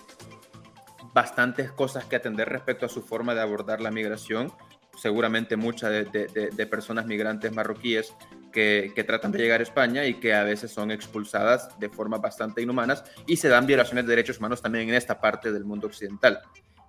[1.13, 4.53] bastantes cosas que atender respecto a su forma de abordar la migración.
[4.95, 8.13] Seguramente muchas de personas migrantes marroquíes
[8.51, 12.61] que, tratan de llegar a España y que a veces son expulsadas de forma bastante
[12.61, 16.41] inhumanas y se dan violaciones de derechos humanos también en esta parte del mundo occidental.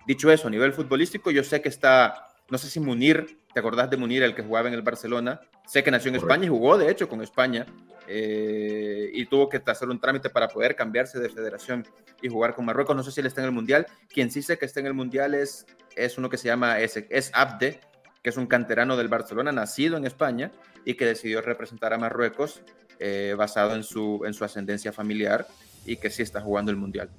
[0.05, 3.89] Dicho eso, a nivel futbolístico, yo sé que está, no sé si Munir, ¿te acordás
[3.89, 5.41] de Munir, el que jugaba en el Barcelona?
[5.65, 7.65] Sé que nació en España y jugó, de hecho, con España.
[8.05, 11.87] Eh, y tuvo que hacer un trámite para poder cambiarse de federación
[12.21, 12.95] y jugar con Marruecos.
[12.95, 13.87] No sé si él está en el Mundial.
[14.09, 16.97] Quien sí sé que está en el Mundial es, es uno que se llama, es,
[16.97, 17.79] es Abde,
[18.23, 20.51] que es un canterano del Barcelona, nacido en España
[20.85, 22.61] y que decidió representar a Marruecos
[22.99, 25.45] eh, basado en su, en su ascendencia familiar
[25.85, 27.11] y que sí está jugando el Mundial.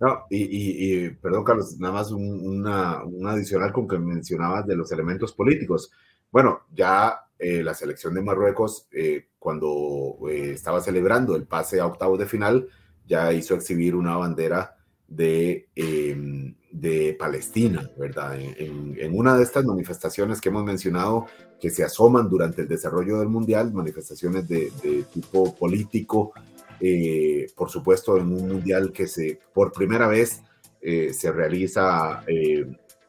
[0.00, 5.34] No, y, perdón, Carlos, nada más un, una, adicional con que mencionabas de los elementos
[5.34, 5.92] políticos.
[6.32, 12.18] Bueno, ya eh, la selección de Marruecos, eh, cuando estaba celebrando el pase a octavos
[12.18, 12.68] de final,
[13.06, 14.79] ya hizo exhibir una bandera
[15.10, 18.40] de, em, de Palestina, ¿verdad?
[18.40, 21.26] En, una de estas manifestaciones que hemos mencionado
[21.60, 24.70] que se asoman durante el desarrollo del Mundial, manifestaciones de,
[25.12, 26.32] tipo político,
[26.80, 30.42] eh, por supuesto en un Mundial que se, por primera vez
[30.80, 32.64] eh, se realiza eh,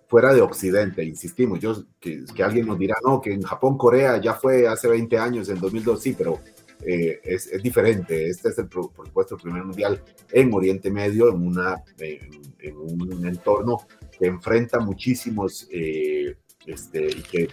[0.08, 4.20] fuera de Occidente, insistimos, yo, que, que, alguien nos dirá, no, que en Japón, Corea
[4.20, 6.40] ya fue hace 20 años, en 2002, sí, pero
[6.84, 8.28] eh, es, es, diferente.
[8.30, 13.28] Este es, el, por supuesto, el primer mundial en Oriente Medio, en, una, en, un
[13.28, 13.86] entorno
[14.18, 17.50] que enfrenta muchísimos eh, este, y que,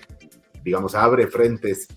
[0.64, 1.88] digamos, abre frentes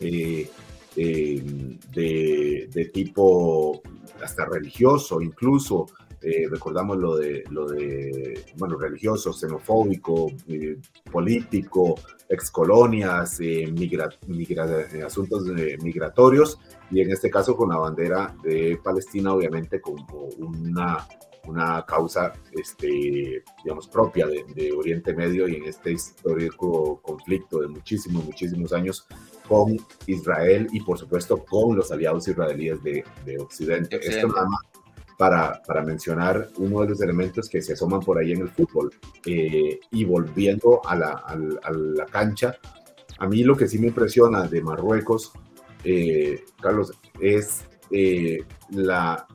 [0.00, 0.48] eh,
[0.96, 3.82] de, de, tipo
[4.22, 5.86] hasta religioso, incluso.
[6.50, 10.30] recordamos lo de, lo de, bueno, religioso, xenofóbico,
[11.10, 11.96] político,
[12.32, 15.44] excolonias, eh, migra, eh, asuntos
[15.82, 16.58] migratorios,
[16.90, 20.06] y en este caso con la bandera de Palestina, obviamente como
[20.38, 21.06] una,
[21.46, 28.24] una causa, este, digamos, propia de, Oriente Medio y en este histórico conflicto de muchísimos,
[28.24, 29.06] muchísimos años
[29.46, 33.04] con Israel y por supuesto con los aliados israelíes de,
[33.38, 34.00] Occidente.
[34.02, 34.71] Esto nada más
[35.16, 38.90] para, para, mencionar uno de los elementos que se asoman por ahí en el fútbol.
[39.26, 42.56] Eh, y volviendo a la, a, la, cancha,
[43.18, 45.32] a mí lo que sí me impresiona de Marruecos,
[45.84, 49.26] eh, Carlos, es eh, la...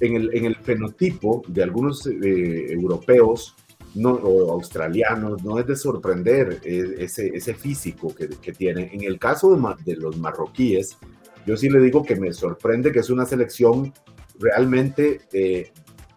[0.00, 3.54] en, el, en el fenotipo de algunos europeos,
[3.94, 8.90] no, o australianos, no es de sorprender ese, ese físico que, que tiene.
[8.92, 10.98] En el caso de, de, los marroquíes,
[11.46, 13.94] yo sí le digo que me sorprende que es una selección
[14.38, 15.72] realmente, eh,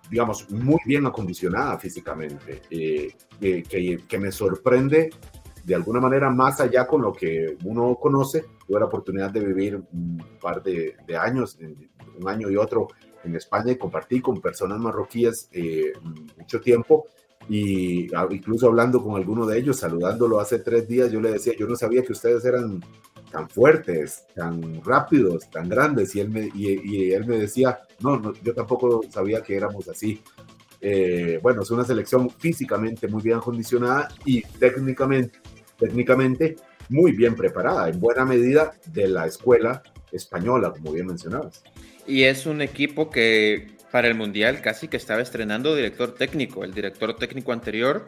[0.09, 5.09] digamos, muy bien acondicionada físicamente, eh, que, que, me sorprende
[5.63, 8.45] de alguna manera más allá con lo que uno conoce.
[8.67, 11.57] Tuve la oportunidad de vivir un par de, de años,
[12.19, 12.87] un año y otro
[13.23, 15.93] en España y compartí con personas marroquíes eh,
[16.37, 17.05] mucho tiempo
[17.47, 21.67] y incluso hablando con alguno de ellos, saludándolo hace tres días, yo le decía, yo
[21.67, 22.79] no sabía que ustedes eran
[23.31, 28.53] tan fuertes, tan rápidos, tan grandes, y él me, y, él me decía, no, yo
[28.53, 30.21] tampoco sabía que éramos así.
[30.81, 35.39] Eh, bueno, es una selección físicamente muy bien acondicionada y técnicamente,
[35.77, 36.55] técnicamente
[36.89, 41.63] muy bien preparada, en buena medida de la escuela española, como bien mencionabas.
[42.07, 46.63] Y es un equipo que para el Mundial casi que estaba estrenando director técnico.
[46.63, 48.05] El director técnico anterior,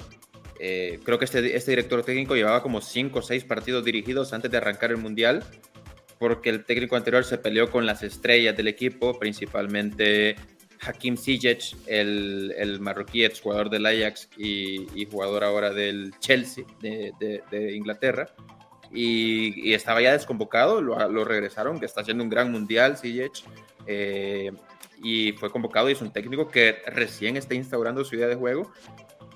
[0.59, 4.49] eh, creo que este, este director técnico llevaba como 5 o 6 partidos dirigidos antes
[4.49, 5.43] de arrancar el Mundial,
[6.21, 10.35] porque el técnico anterior se peleó con las estrellas del equipo, principalmente
[10.79, 17.73] Hakim Ziyech, el, el marroquí ex jugador del Ajax y, jugador ahora del Chelsea de,
[17.75, 18.29] Inglaterra.
[18.93, 23.43] Y, estaba ya desconvocado, lo, lo, regresaron, que está haciendo un gran mundial Ziyech.
[23.87, 24.51] Eh,
[25.01, 28.71] y fue convocado y es un técnico que recién está instaurando su idea de juego,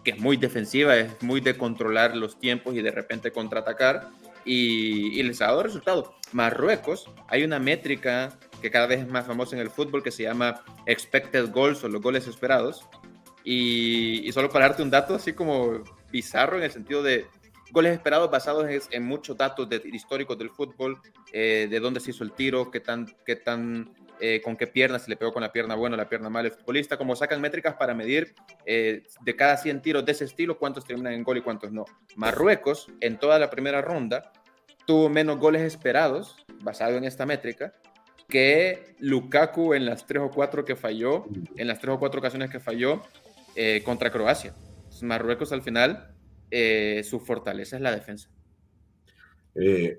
[0.04, 4.12] que es muy defensiva, es muy de controlar los tiempos y de repente contraatacar
[4.46, 6.16] y, les ha dado resultado.
[6.32, 10.24] Marruecos, hay una métrica que cada vez es más famosa en el fútbol que se
[10.24, 12.88] llama expected goals o los goles esperados.
[13.44, 17.26] Y, solo para darte un dato así como bizarro en el sentido de
[17.72, 21.02] goles esperados basados en, muchos datos históricos del fútbol,
[21.34, 25.00] eh, de dónde se hizo el tiro, qué tan, qué tan eh, con qué pierna,
[25.00, 27.42] si le pegó con la pierna buena o la pierna mala el futbolista, como sacan
[27.42, 28.34] métricas para medir
[28.66, 31.86] eh, de cada 100 tiros de ese estilo cuántos terminan en gol y cuántos no.
[32.16, 34.32] Marruecos, en toda la primera ronda,
[34.86, 37.74] tuvo menos goles esperados, basado en esta métrica,
[38.28, 41.26] que Lukaku en las tres o cuatro que falló,
[41.58, 43.02] en las tres o cuatro ocasiones que falló
[43.56, 44.54] eh, contra Croacia.
[45.02, 46.16] Marruecos al final,
[47.04, 48.30] su fortaleza es la defensa.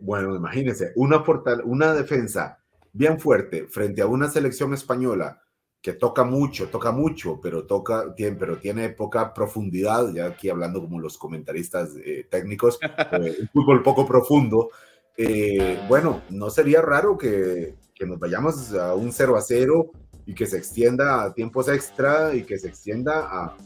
[0.00, 1.22] bueno, imagínense, una,
[1.64, 2.65] una defensa
[2.96, 5.42] bien fuerte frente a una selección española
[5.80, 10.80] que toca mucho, toca mucho, pero toca, tiene, pero tiene poca profundidad, ya aquí hablando
[10.80, 12.78] como los comentaristas eh, técnicos,
[13.12, 14.70] eh, un fútbol poco profundo.
[15.16, 19.92] Eh, bueno, no sería raro que, que, nos vayamos a un 0 a 0
[20.26, 23.56] y que se extienda a tiempos extra y que se extienda a,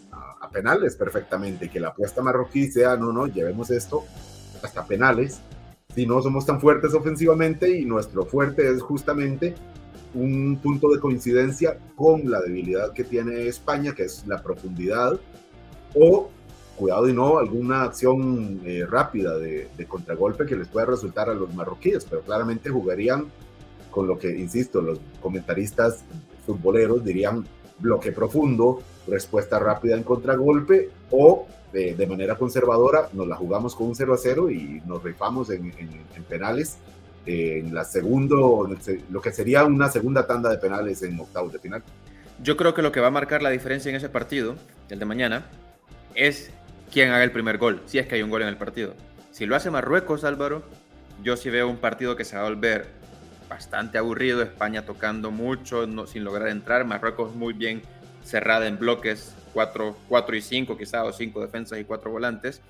[0.40, 4.04] a penales perfectamente, que la apuesta marroquí sea, no, no, llevemos esto
[4.62, 5.40] hasta penales
[5.94, 9.55] si no somos tan fuertes ofensivamente y nuestro fuerte es justamente
[10.14, 15.18] un punto de coincidencia con la debilidad que tiene España, que es la profundidad,
[15.94, 16.31] o,
[16.76, 21.55] cuidado y no, alguna acción eh, rápida de, contragolpe que les pueda resultar a los
[21.55, 23.26] marroquíes, pero claramente jugarían
[23.90, 26.05] con lo que, insisto, los comentaristas
[26.46, 27.44] futboleros dirían
[27.79, 33.94] bloque profundo, respuesta rápida en contragolpe o de, manera conservadora, nos la jugamos con un
[33.94, 35.72] 0 a 0 y nos rifamos en,
[36.28, 36.78] penales.
[37.26, 38.68] en la segundo,
[39.11, 41.83] lo que sería una segunda tanda de penales en octavos de final.
[42.42, 44.56] Yo creo que lo que va a marcar la diferencia en ese partido,
[44.88, 45.46] el de mañana,
[46.14, 46.50] es
[46.90, 48.94] quién haga el primer gol, si es que hay un gol en el partido.
[49.30, 50.62] Si lo hace Marruecos, Álvaro,
[51.22, 52.88] yo sí veo un partido que se va a volver
[53.48, 57.83] bastante aburrido, España tocando mucho, no, sin lograr entrar, Marruecos muy bien
[58.24, 62.60] cerrada en bloques, 4, 4 y 5 quizá, o 5 defensas y 4 volantes.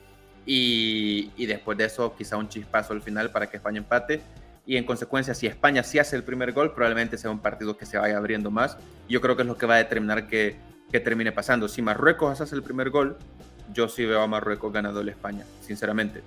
[0.47, 4.23] Y, y, después de eso quizá un chispazo al final para que España empate.
[4.67, 7.87] Y en consecuencia, si España sí hace el primer gol, probablemente sea un partido que
[7.87, 8.79] se vaya abriendo más.
[9.09, 10.57] Yo creo que es lo que va a determinar que,
[10.91, 11.69] que termine pasando.
[11.69, 13.17] Si Marruecos hace el primer gol,
[13.73, 16.23] yo sí veo a Marruecos ganando la España, sinceramente.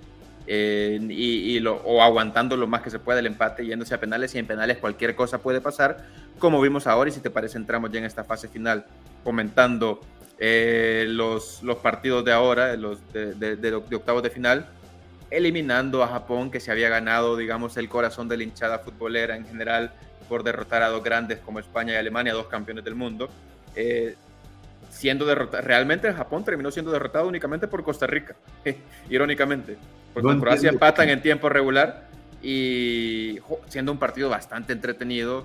[0.46, 4.00] Eh, y, y lo, o aguantando lo más que se pueda el empate, yéndose a
[4.00, 6.04] penales y en penales cualquier cosa puede pasar,
[6.38, 8.84] como vimos ahora y si te parece entramos ya en esta fase final
[9.22, 10.00] comentando
[10.38, 14.66] eh, los, los, partidos de ahora, los de, de, octavos de final,
[15.30, 19.46] eliminando a Japón, que se había ganado, digamos, el corazón de la hinchada futbolera en
[19.46, 19.92] general
[20.28, 23.28] por derrotar a dos grandes como España y Alemania, dos campeones del mundo.
[23.76, 24.16] Eh,
[24.90, 28.36] siendo derrotado, realmente Japón terminó siendo derrotado únicamente por Costa Rica,
[29.10, 29.76] irónicamente,
[30.12, 32.08] porque con Croacia empatan en tiempo regular
[32.42, 35.44] y siendo un partido bastante entretenido,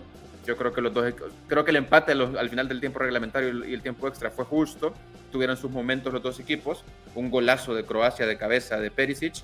[0.49, 1.13] yo creo que los dos,
[1.47, 4.93] creo que el empate al final del tiempo reglamentario y el tiempo extra fue justo.
[5.31, 6.83] Tuvieron sus momentos los dos equipos.
[7.15, 9.35] Un golazo de Croacia de cabeza de Perisic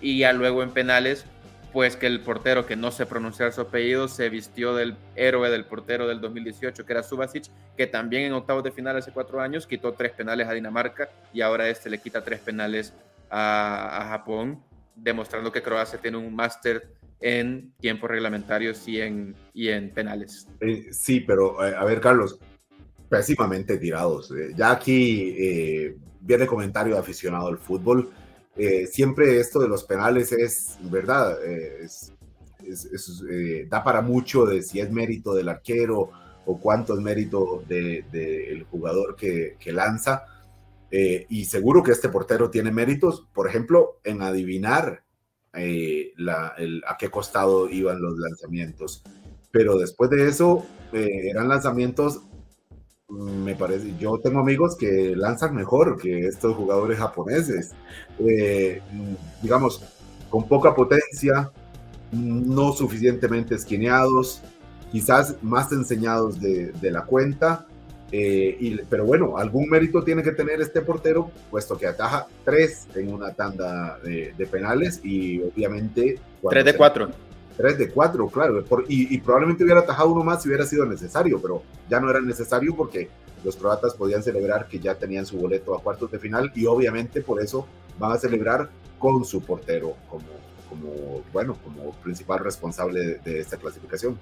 [0.00, 1.26] y ya luego en penales
[1.74, 5.64] después que el portero, que no sé pronunciar su apellido, se vistió del héroe del
[5.64, 7.46] portero del 2018, que era Subasic,
[7.76, 11.40] que también en octavos de final hace cuatro años quitó tres penales a Dinamarca y
[11.40, 12.94] ahora este le quita tres penales
[13.28, 14.62] a, Japón,
[14.94, 16.86] demostrando que Croacia tiene un máster
[17.20, 20.48] en tiempos reglamentarios y en, y en penales.
[20.60, 22.38] Eh, sí, pero eh, a ver, Carlos,
[23.08, 24.30] pésimamente tirados.
[24.32, 28.10] Eh, ya aquí viene comentario de aficionado al fútbol
[28.56, 31.36] eh, siempre esto de los penales es, ¿verdad?
[31.44, 31.88] Eh,
[33.30, 36.10] eh, da para mucho de si es mérito del arquero
[36.46, 40.24] o cuánto es mérito del jugador que, lanza.
[40.90, 45.03] y seguro que este portero tiene méritos, por ejemplo, en adivinar
[45.54, 49.02] a qué costado iban los lanzamientos.
[49.50, 52.22] Pero después de eso, eran lanzamientos
[53.08, 57.72] me parece, yo tengo amigos que lanzan mejor que estos jugadores japoneses,
[58.18, 58.80] eh,
[59.42, 59.82] digamos,
[60.30, 61.52] con poca potencia,
[62.12, 64.40] no suficientemente esquineados,
[64.90, 67.66] quizás más enseñados de, la cuenta,
[68.16, 72.86] eh, y, pero bueno, algún mérito tiene que tener este portero, puesto que ataja tres
[72.94, 76.20] en una tanda de, penales y obviamente...
[76.48, 77.08] Tres de cuatro.
[77.56, 81.62] 3 de 4, claro, y, probablemente hubiera atajado uno más si hubiera sido necesario, pero
[81.88, 83.08] ya no era necesario porque
[83.44, 87.20] los croatas podían celebrar que ya tenían su boleto a cuartos de final y obviamente
[87.20, 90.24] por eso van a celebrar con su portero como,
[90.68, 94.18] como bueno, como principal responsable de, esta clasificación.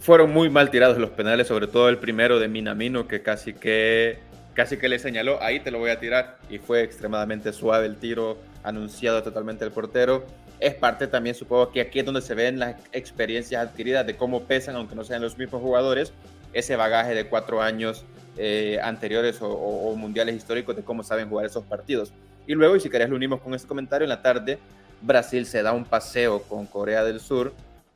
[0.00, 4.18] Fueron muy mal tirados los penales, sobre todo el primero de Minamino que casi que
[4.54, 7.96] casi que le señaló, ahí te lo voy a tirar y fue extremadamente suave el
[7.96, 10.26] tiro anunciado totalmente el portero
[10.62, 14.44] es parte también, supongo que aquí es donde se ven las experiencias adquiridas de cómo
[14.44, 16.12] pesan, aunque no sean los mismos jugadores,
[16.52, 18.04] ese bagaje de cuatro años
[18.36, 22.12] eh, anteriores o, mundiales históricos de cómo saben jugar esos partidos.
[22.46, 24.60] Y luego, y si querés, lo unimos con este comentario, en la tarde
[25.00, 27.52] Brasil se da un paseo con Corea del Sur.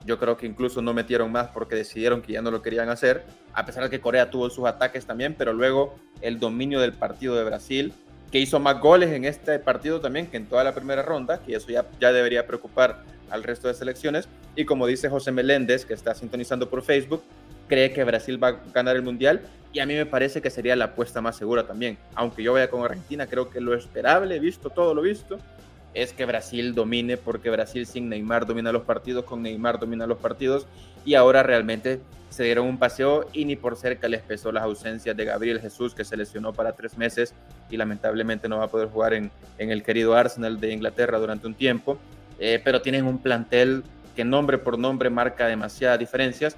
[0.07, 3.25] Yo creo que incluso no metieron más porque decidieron que ya no lo querían hacer,
[3.53, 7.35] a pesar de que Corea tuvo sus ataques también, pero luego el dominio del partido
[7.35, 7.93] de Brasil
[8.31, 11.55] que hizo más goles en este partido también que en toda la primera ronda, que
[11.55, 14.29] eso ya, ya debería preocupar al resto de selecciones.
[14.55, 17.23] Y como dice José Meléndez, que está sintonizando por Facebook,
[17.69, 19.43] cree que Brasil va a ganar el Mundial
[19.73, 21.99] y a mí me parece que sería la apuesta más segura también.
[22.15, 25.39] Aunque yo vaya con Argentina, creo que lo esperable, visto todo lo visto,
[25.97, 30.19] es que Brasil domine, porque Brasil sin Neymar domina los partidos, con Neymar domina los
[30.19, 30.67] partidos,
[31.07, 35.17] y ahora realmente se dieron un paseo y ni por cerca les pesó las ausencias
[35.17, 37.33] de Gabriel Jesús, que se lesionó para tres meses
[37.71, 41.55] y lamentablemente no va a poder jugar en, el querido Arsenal de Inglaterra durante un
[41.55, 41.97] tiempo,
[42.39, 43.83] eh, pero tienen un plantel
[44.15, 46.57] que nombre por nombre marca demasiadas diferencias,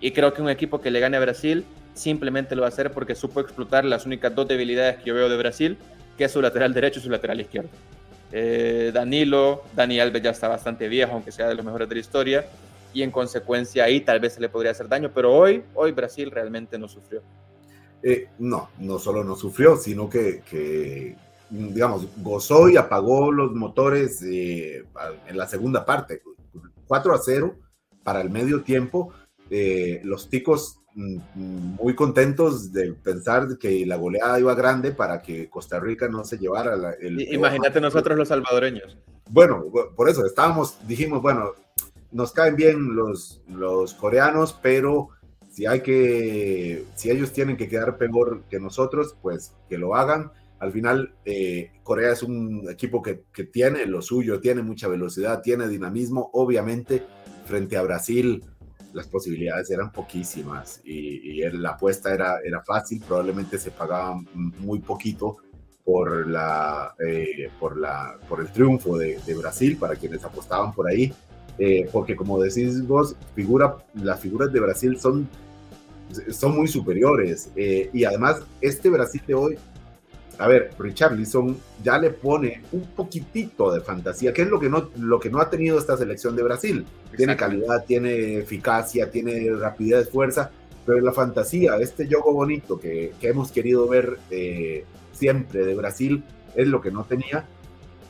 [0.00, 2.90] y creo que un equipo que le gane a Brasil simplemente lo va a hacer
[2.92, 5.76] porque supo explotar las únicas dos debilidades que yo veo de Brasil,
[6.16, 7.68] que es su lateral derecho y su lateral izquierdo.
[8.32, 12.00] Eh, Danilo, Dani Alves ya está bastante viejo, aunque sea de los mejores de la
[12.00, 12.46] historia,
[12.92, 16.30] y en consecuencia ahí tal vez se le podría hacer daño, pero hoy, hoy Brasil
[16.30, 17.22] realmente no sufrió.
[18.02, 21.16] Eh, no, no solo no sufrió, sino que,
[21.50, 24.84] digamos, gozó y apagó los motores eh,
[25.26, 26.22] en la segunda parte.
[26.86, 27.56] 4 a 0
[28.02, 29.12] para el medio tiempo.
[30.04, 36.08] los ticos muy contentos de pensar que la goleada iba grande para que Costa Rica
[36.08, 37.20] no se llevara el...
[37.32, 38.98] Imagínate nosotros los salvadoreños.
[39.30, 41.52] Bueno, por eso estábamos, dijimos, bueno,
[42.10, 45.10] nos caen bien los, los coreanos, pero
[45.50, 50.32] si hay que, si ellos tienen que quedar peor que nosotros, pues que lo hagan.
[50.58, 55.42] Al final, eh, Corea es un equipo que, que tiene lo suyo, tiene mucha velocidad,
[55.42, 57.04] tiene dinamismo, obviamente,
[57.44, 58.42] frente a Brasil
[58.92, 65.38] las posibilidades eran poquísimas y, la apuesta era, era fácil, probablemente se pagaba muy poquito
[65.84, 71.12] por, la, eh, por, la, por el triunfo de, Brasil para quienes apostaban por ahí,
[71.58, 75.28] eh, porque como decís vos, figura, las figuras de Brasil son,
[76.30, 79.58] son muy superiores eh, y además este Brasil de hoy
[80.38, 84.90] a ver, Richarlison ya le pone un poquitito de fantasía, que es lo que no,
[84.98, 86.86] lo que no ha tenido esta selección de Brasil.
[87.16, 90.50] Tiene calidad, tiene eficacia, tiene rapidez, fuerza,
[90.86, 96.22] pero la fantasía, este juego bonito que, hemos querido ver eh, siempre de Brasil,
[96.54, 97.44] es lo que no tenía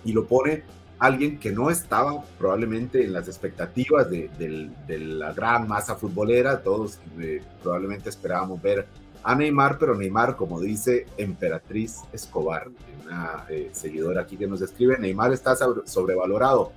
[0.04, 0.64] y lo pone
[0.98, 7.42] alguien que no estaba probablemente en las expectativas de, la gran masa futbolera, todos eh,
[7.62, 8.86] probablemente esperábamos ver
[9.22, 12.68] a Neymar, pero Neymar, como dice Emperatriz Escobar,
[13.04, 16.72] una eh, seguidora aquí que nos escribe, Neymar está sobrevalorado.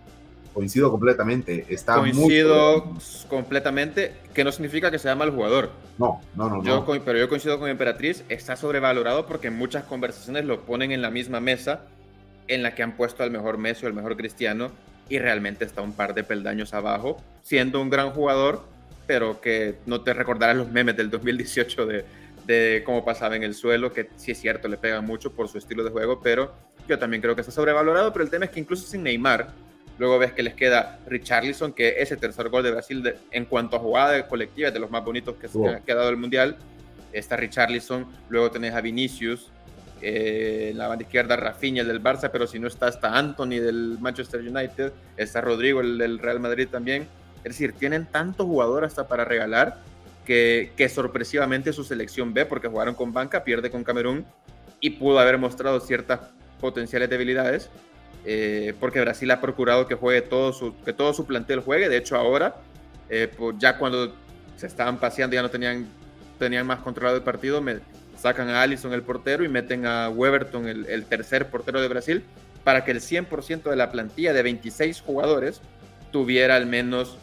[0.54, 1.66] Coincido completamente.
[1.70, 2.94] Está coincido
[3.30, 5.72] completamente, que no significa que sea mal jugador.
[5.98, 10.44] No, no, no, yo, Pero yo coincido con Emperatriz, está sobrevalorado porque en muchas conversaciones
[10.46, 11.86] lo ponen en la misma mesa
[12.48, 14.72] en la que han puesto al mejor Messi o al mejor Cristiano
[15.08, 18.64] y realmente está un par de peldaños abajo, siendo un gran jugador,
[19.08, 22.06] pero que no te recordarás los memes del 2018 de,
[22.52, 25.58] de cómo pasaba en el suelo, que sí es cierto, le pega mucho por su
[25.58, 26.54] estilo de juego, pero
[26.88, 29.50] yo también creo que está sobrevalorado, pero el tema es que incluso sin Neymar,
[29.98, 33.80] luego ves que les queda Richarlison, que ese tercer gol de Brasil en cuanto a
[33.80, 36.58] jugada colectiva es de los más bonitos que, se ha quedado el Mundial,
[37.14, 39.52] está Richarlison, luego tenés a Vinicius,
[40.02, 43.98] eh, en la banda izquierda Rafinha del Barça, pero si no está, está Anthony del
[44.00, 47.08] Manchester United, está Rodrigo el del Real Madrid también.
[47.44, 49.78] Es decir, tienen tantos jugadores hasta para regalar
[50.26, 54.26] que, que sorpresivamente su selección B, porque jugaron con banca, pierde con Camerún
[54.80, 56.20] y pudo haber mostrado ciertas
[56.60, 57.70] potenciales debilidades,
[58.26, 61.90] eh, porque Brasil ha procurado que juegue todo su, que todo su plantel juegue.
[61.90, 62.56] De hecho, ahora,
[63.10, 64.14] eh, pues ya cuando
[64.58, 65.88] se estaban paseando, ya no tenían,
[66.38, 67.80] tenían más controlado el partido, me,
[68.22, 72.24] sacan a Allison el portero y meten a Weberton el, tercer portero de Brasil
[72.64, 75.60] para que el 100% de la plantilla de 26 jugadores
[76.12, 77.18] tuviera al menos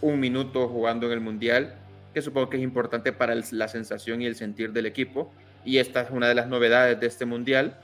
[0.00, 1.74] un minuto jugando en el Mundial,
[2.14, 5.32] que supongo que es importante para la sensación y el sentir del equipo.
[5.64, 7.78] Y esta es una de las novedades de este Mundial,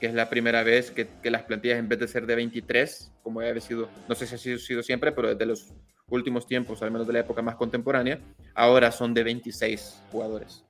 [0.00, 3.40] que es la primera vez que, las plantillas en vez de ser de 23, como
[3.40, 5.72] había sido, no sé si ha sido, sido siempre, pero desde los
[6.08, 8.20] últimos tiempos, al menos de la época más contemporánea,
[8.54, 10.64] ahora son de 26 jugadores.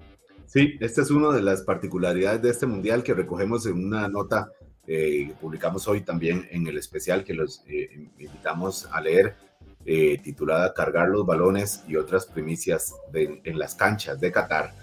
[0.47, 4.51] Sí, esta es una de las particularidades de este mundial que recogemos en una nota
[4.87, 7.89] eh, que publicamos hoy también en el especial que los eh,
[8.19, 9.37] invitamos a leer,
[9.85, 14.75] eh, titulada Cargar los balones y otras primicias en las canchas de Qatar,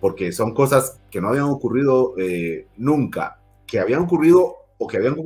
[0.00, 2.14] porque son cosas que no habían ocurrido
[2.76, 5.16] nunca, que habían ocurrido o que habían,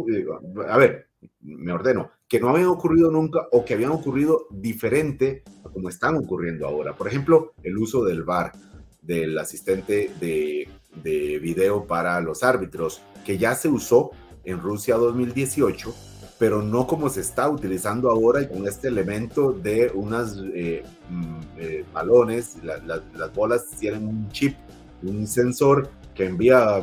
[0.69, 1.09] a ver,
[1.41, 6.17] me ordeno, que no habían ocurrido nunca o que habían ocurrido diferente a como están
[6.17, 6.95] ocurriendo ahora.
[6.95, 8.53] Por ejemplo, el uso del VAR
[9.01, 10.69] del asistente de,
[11.03, 14.11] de video para los árbitros, que ya se usó
[14.45, 15.95] en Rusia 2018,
[16.39, 21.41] pero no como se está utilizando ahora y con este elemento de unas eh, mm,
[21.59, 24.57] eh, balones, las bolas tienen un chip,
[25.03, 26.80] un sensor que envía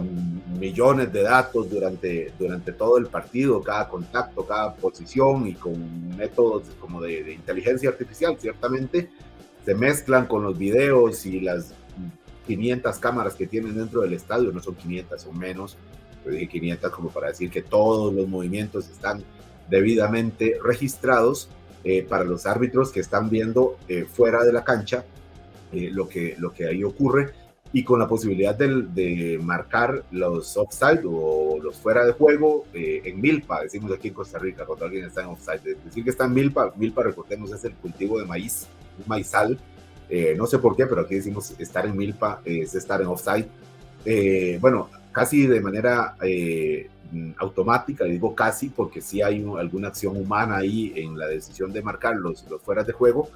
[0.59, 6.63] millones de datos durante, durante todo el partido, cada contacto, cada posición y con métodos
[6.79, 9.09] como de, de inteligencia artificial, ciertamente,
[9.65, 11.73] se mezclan con los videos y las
[12.47, 15.77] 500 cámaras que tienen dentro del estadio, no son 500 o menos,
[16.25, 19.23] yo dije 500 como para decir que todos los movimientos están
[19.69, 21.49] debidamente registrados
[21.83, 25.03] eh, para los árbitros que están viendo eh, fuera de la cancha
[25.71, 27.33] eh, lo, que, lo que ahí ocurre
[27.73, 33.21] y con la posibilidad de, de marcar los offside o los fuera de juego en
[33.21, 35.77] milpa, decimos aquí en Costa Rica, cuando alguien está en offside.
[35.85, 38.67] Decir que está en milpa, milpa recordemos es el cultivo de maíz,
[38.99, 39.57] un maizal,
[40.13, 43.47] eh, no sé por qué, pero aquí decimos estar en milpa es estar en offside.
[44.03, 46.89] Eh, bueno, casi de manera eh,
[47.37, 52.15] automática, digo casi porque sí hay alguna acción humana ahí en la decisión de marcar
[52.15, 53.29] los, los fueras de juego.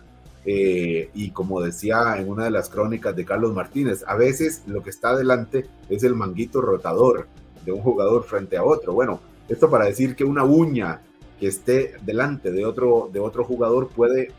[0.46, 4.92] y como decía en una de las crónicas de Carlos Martínez, a veces lo que
[4.92, 7.28] está adelante es el manguito rotador
[7.66, 8.94] de un jugador frente a otro.
[8.94, 9.20] Bueno,
[9.50, 11.02] esto para decir que una uña
[11.40, 14.32] que esté delante de otro, de otro jugador puede,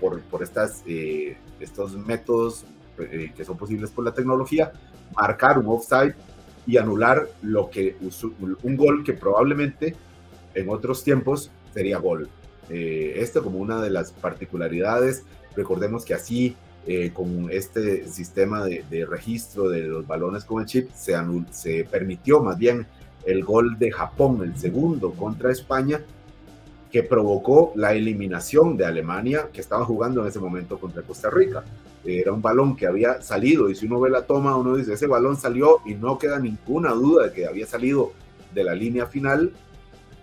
[0.00, 0.82] por, por, estas
[1.60, 2.64] estos métodos
[2.98, 4.72] eh, que son posibles por la tecnología,
[5.16, 6.14] marcar un offside
[6.66, 7.96] y anular lo que
[8.62, 9.96] un gol que probablemente
[10.54, 12.28] en otros tiempos sería gol.
[12.70, 15.24] Eh, esto como una de las particularidades,
[15.56, 16.56] recordemos que así
[16.86, 21.14] eh, con este sistema de, registro de los balones con el chip se,
[21.50, 22.86] se permitió más bien
[23.24, 26.00] el gol de Japón, el segundo contra España,
[26.90, 31.64] que provocó la eliminación de Alemania, que estaba jugando en ese momento contra Costa Rica.
[32.04, 35.06] Era un balón que había salido y si uno ve la toma, uno dice, ese
[35.06, 38.12] balón salió y no queda ninguna duda de que había salido
[38.52, 39.52] de la línea final,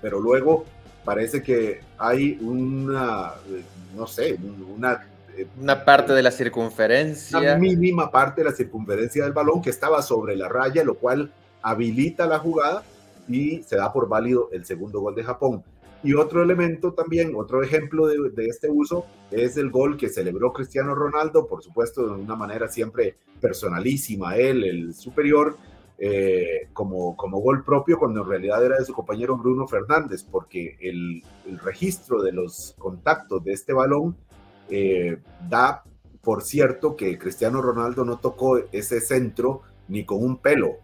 [0.01, 0.65] pero luego
[1.05, 3.33] parece que hay una,
[3.95, 4.37] no sé,
[4.75, 5.07] una...
[5.37, 7.39] Eh, una parte de la circunferencia.
[7.39, 11.31] Una mínima parte de la circunferencia del balón que estaba sobre la raya, lo cual
[11.61, 12.83] habilita la jugada
[13.27, 15.63] y se da por válido el segundo gol de Japón.
[16.01, 20.95] Y otro elemento también, otro ejemplo de, este uso es el gol que celebró Cristiano
[20.95, 25.57] Ronaldo, por supuesto de una manera siempre personalísima, él, el superior,
[25.97, 30.77] eh, como, como gol propio, cuando en realidad era de su compañero Bruno Fernández, porque
[30.79, 31.21] el,
[31.61, 34.15] registro de los contactos de este balón
[34.69, 35.17] eh,
[35.49, 35.83] da,
[36.21, 40.77] por cierto, que Cristiano Ronaldo no tocó ese centro ni con un pelo,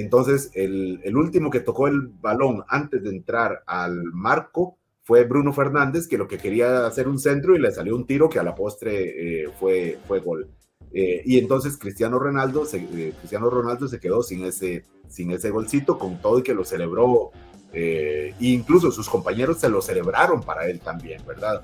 [0.00, 6.06] entonces, el, último que tocó el balón antes de entrar al marco fue Bruno Fernández,
[6.06, 8.54] que lo que quería hacer un centro y le salió un tiro que a la
[8.54, 10.48] postre eh, fue, fue gol.
[10.92, 15.50] Eh, y entonces Cristiano Ronaldo, se, eh, Cristiano Ronaldo se quedó sin ese, sin ese
[15.50, 17.30] golcito, con todo y que lo celebró
[17.70, 21.62] e incluso sus compañeros se lo celebraron para él también, ¿verdad?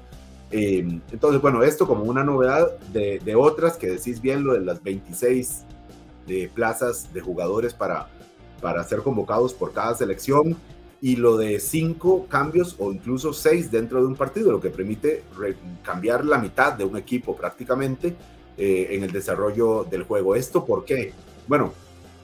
[0.50, 4.60] Eh, entonces, bueno, esto como una novedad de, de, otras que decís bien, lo de
[4.60, 5.64] las 26
[6.28, 8.08] de plazas de jugadores para,
[8.64, 10.56] para ser convocados por cada selección
[11.02, 15.22] y lo de cinco cambios o incluso seis dentro de un partido, lo que permite
[15.82, 18.16] cambiar la mitad de un equipo prácticamente
[18.56, 20.34] eh, en el desarrollo del juego.
[20.34, 21.12] ¿Esto por qué?
[21.46, 21.74] Bueno,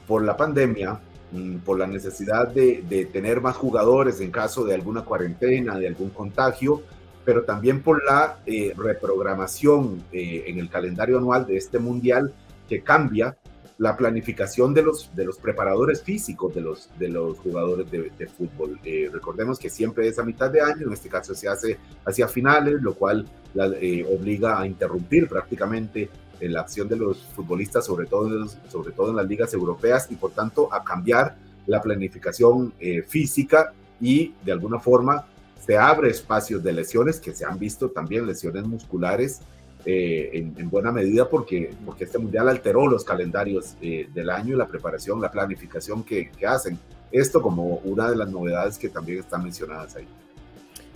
[0.09, 0.99] por la pandemia,
[1.31, 6.09] mm, por la necesidad de, tener más jugadores en caso de alguna cuarentena, de algún
[6.09, 6.81] contagio,
[7.23, 12.33] pero también por la eh, reprogramación eh, en el calendario anual de este mundial
[12.67, 13.37] que cambia
[13.81, 18.79] la planificación de los, de los preparadores físicos de los, de los jugadores de, fútbol.
[18.85, 22.29] Eh, recordemos que siempre es a mitad de año, en este caso se hace hacia
[22.29, 23.73] finales, lo cual la,
[24.15, 26.11] obliga a interrumpir prácticamente
[26.41, 30.33] la acción de los futbolistas, sobre todo, sobre todo en las ligas europeas, y por
[30.33, 32.75] tanto a cambiar la planificación
[33.07, 35.25] física y de alguna forma
[35.59, 39.41] se abre espacios de lesiones que se han visto también lesiones musculares
[39.85, 44.59] eh, en, buena medida porque, porque este mundial alteró los calendarios eh, del año y
[44.59, 46.79] la preparación, la planificación que, que, hacen.
[47.11, 50.07] Esto como una de las novedades que también están mencionadas ahí.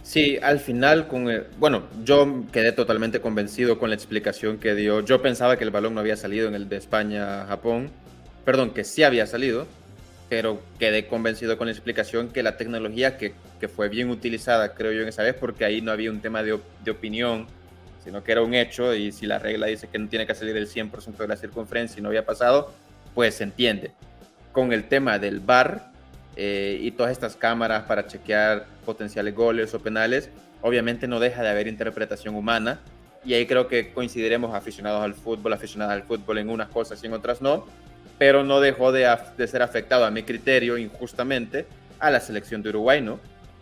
[0.03, 1.27] Sí, al final, con
[1.59, 5.01] bueno, yo quedé totalmente convencido con la explicación que dio.
[5.01, 7.91] Yo pensaba que el balón no había salido en el de España-Japón,
[8.45, 9.67] perdón, que sí había salido,
[10.29, 14.93] pero quedé convencido con la explicación que la tecnología que, que, fue bien utilizada, creo
[14.93, 17.47] yo, en esa vez, porque ahí no había un tema de, de, opinión,
[18.05, 20.57] sino que era un hecho, y si la regla dice que no tiene que salir
[20.57, 22.73] el 100% de la circunferencia y no había pasado,
[23.15, 23.93] pues se entiende.
[24.53, 25.91] Con el tema del VAR
[26.37, 30.31] eh, y todas estas cámaras para chequear potenciales goles o penales,
[30.61, 32.81] obviamente no deja de haber interpretación humana,
[33.25, 37.07] y ahí creo que coincidiremos aficionados al fútbol, aficionados al fútbol en unas cosas y
[37.07, 37.67] en otras no,
[38.19, 39.07] pero no dejó de,
[39.47, 41.67] ser afectado a mi criterio injustamente
[41.99, 43.19] a la selección de Uruguay, ¿no?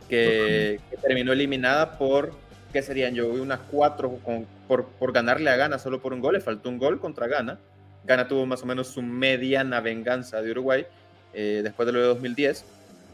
[0.08, 2.34] Que, terminó eliminada por,
[2.72, 3.14] ¿qué serían?
[3.14, 4.18] Yo unas cuatro
[4.66, 7.58] por, por ganarle a Gana solo por un gol, le faltó un gol contra Gana.
[8.04, 10.86] Gana tuvo más o menos su mediana venganza de Uruguay
[11.34, 12.64] eh, después de lo de 2010,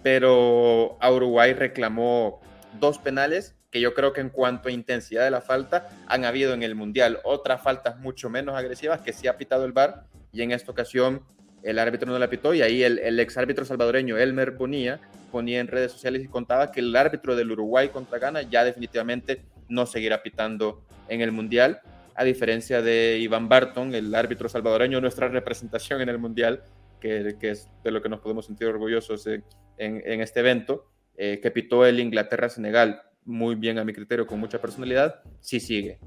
[0.02, 2.40] pero a Uruguay reclamó
[2.80, 6.54] dos penales que yo creo que en cuanto a intensidad de la falta han habido
[6.54, 10.40] en el Mundial otras faltas mucho menos agresivas que sí ha pitado el VAR y
[10.40, 11.22] en esta ocasión
[11.62, 15.00] el árbitro no la pitó y ahí el, el ex árbitro salvadoreño Elmer Bonilla
[15.30, 19.42] ponía en redes sociales y contaba que el árbitro del Uruguay contra Ghana ya definitivamente
[19.68, 21.80] no seguirá pitando en el Mundial,
[22.14, 26.62] a diferencia de Iván Barton, el árbitro salvadoreño, nuestra representación en el Mundial,
[27.00, 29.44] que, es de lo que nos podemos sentir orgullosos en,
[29.78, 35.20] este evento, eh, que pitó el Inglaterra-Senegal muy bien a mi criterio, con mucha personalidad,
[35.40, 36.00] sí sigue.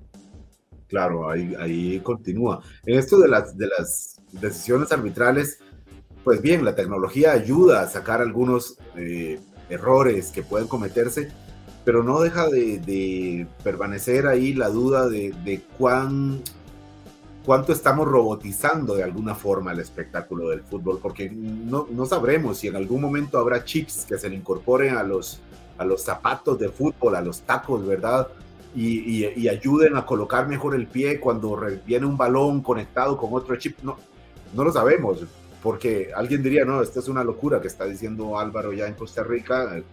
[0.87, 2.61] Claro, ahí, continúa.
[2.85, 3.55] En esto de las
[4.33, 5.59] decisiones arbitrales,
[6.23, 11.31] pues bien, la tecnología ayuda a sacar algunos eh, errores que pueden cometerse,
[11.83, 16.41] pero no deja de, permanecer ahí la duda de, cuán,
[17.43, 22.75] cuánto estamos robotizando de alguna forma el espectáculo del fútbol, porque no, sabremos si en
[22.75, 25.41] algún momento habrá chips que se le incorporen a los,
[25.97, 28.27] zapatos de fútbol, a los tacos, ¿verdad?
[28.75, 33.79] Y, ayuden a colocar mejor el pie cuando viene un balón conectado con otro chip.
[33.81, 35.25] No lo sabemos,
[35.61, 39.23] porque alguien diría, no, esta es una locura que está diciendo Álvaro ya en Costa
[39.23, 39.83] Rica, eh,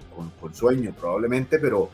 [0.40, 1.90] con, sueño probablemente, pero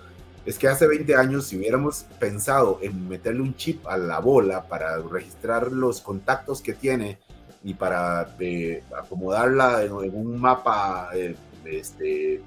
[0.47, 4.69] es que hace 20 años si hubiéramos pensado en meterle un chip a la bola
[4.69, 7.19] para registrar los contactos que tiene
[7.65, 12.43] y para eh, acomodarla en, un mapa, eh, este,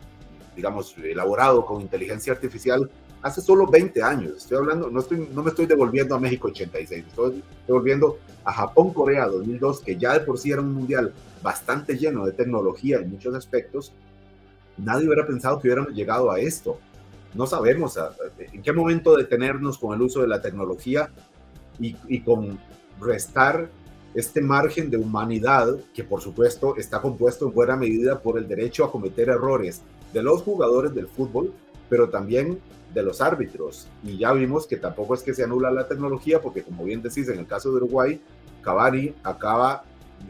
[0.56, 2.90] digamos, elaborado con inteligencia artificial,
[3.22, 4.38] hace solo 20 años.
[4.38, 8.18] Estoy hablando, no, estoy, no me estoy devolviendo a México 86, estoy devolviendo
[8.48, 11.12] a Japón-Corea 2002, que ya de por sí era un mundial
[11.44, 13.92] bastante lleno de tecnología en muchos aspectos.
[14.78, 16.80] Nadie hubiera pensado que hubiéramos llegado a esto.
[17.34, 18.00] No sabemos
[18.54, 21.10] en qué momento detenernos con el uso de la tecnología
[21.78, 22.58] y, y con
[23.02, 23.70] restar
[24.14, 28.86] este margen de humanidad que por supuesto está compuesto en buena medida por el derecho
[28.86, 29.82] a cometer errores
[30.14, 31.54] de los jugadores del fútbol,
[31.90, 32.62] pero también
[32.94, 33.88] de los árbitros.
[34.04, 37.28] Y ya vimos que tampoco es que se anula la tecnología, porque como bien decís,
[37.30, 38.22] en el caso de Uruguay,
[38.68, 39.84] Cavani acaba,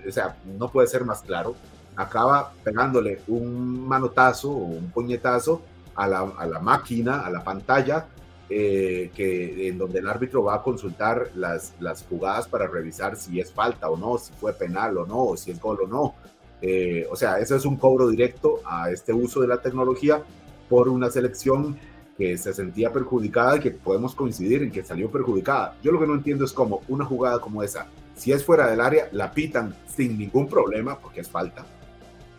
[0.08, 1.56] o sea, no puede ser más claro,
[1.96, 5.64] acaba pegándole un manotazo o un puñetazo
[5.96, 8.06] a la, a la máquina, a la pantalla,
[8.48, 13.40] eh, que, en donde el árbitro va a consultar las, las jugadas para revisar si
[13.40, 16.14] es falta o no, si fue penal o no, si es gol o no.
[16.62, 20.22] Eh, o sea, eso es un cobro directo a este uso de la tecnología
[20.70, 21.76] por una selección
[22.16, 25.76] que se sentía perjudicada y que podemos coincidir en que salió perjudicada.
[25.82, 27.88] Yo lo que no entiendo es cómo una jugada como esa,
[28.18, 31.66] si es fuera del área, la pitan sin ningún problema porque es falta.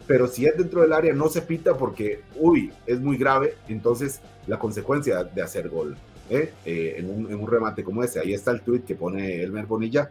[0.07, 4.21] pero si es dentro del área no se pita porque, uy, es muy grave, entonces
[4.47, 5.97] la consecuencia de hacer gol
[6.31, 6.53] ¿eh?
[6.65, 8.21] Eh, en, un, en, un, remate como ese.
[8.21, 10.11] Ahí está el tweet que pone Elmer Bonilla.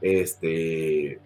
[0.00, 1.18] Este,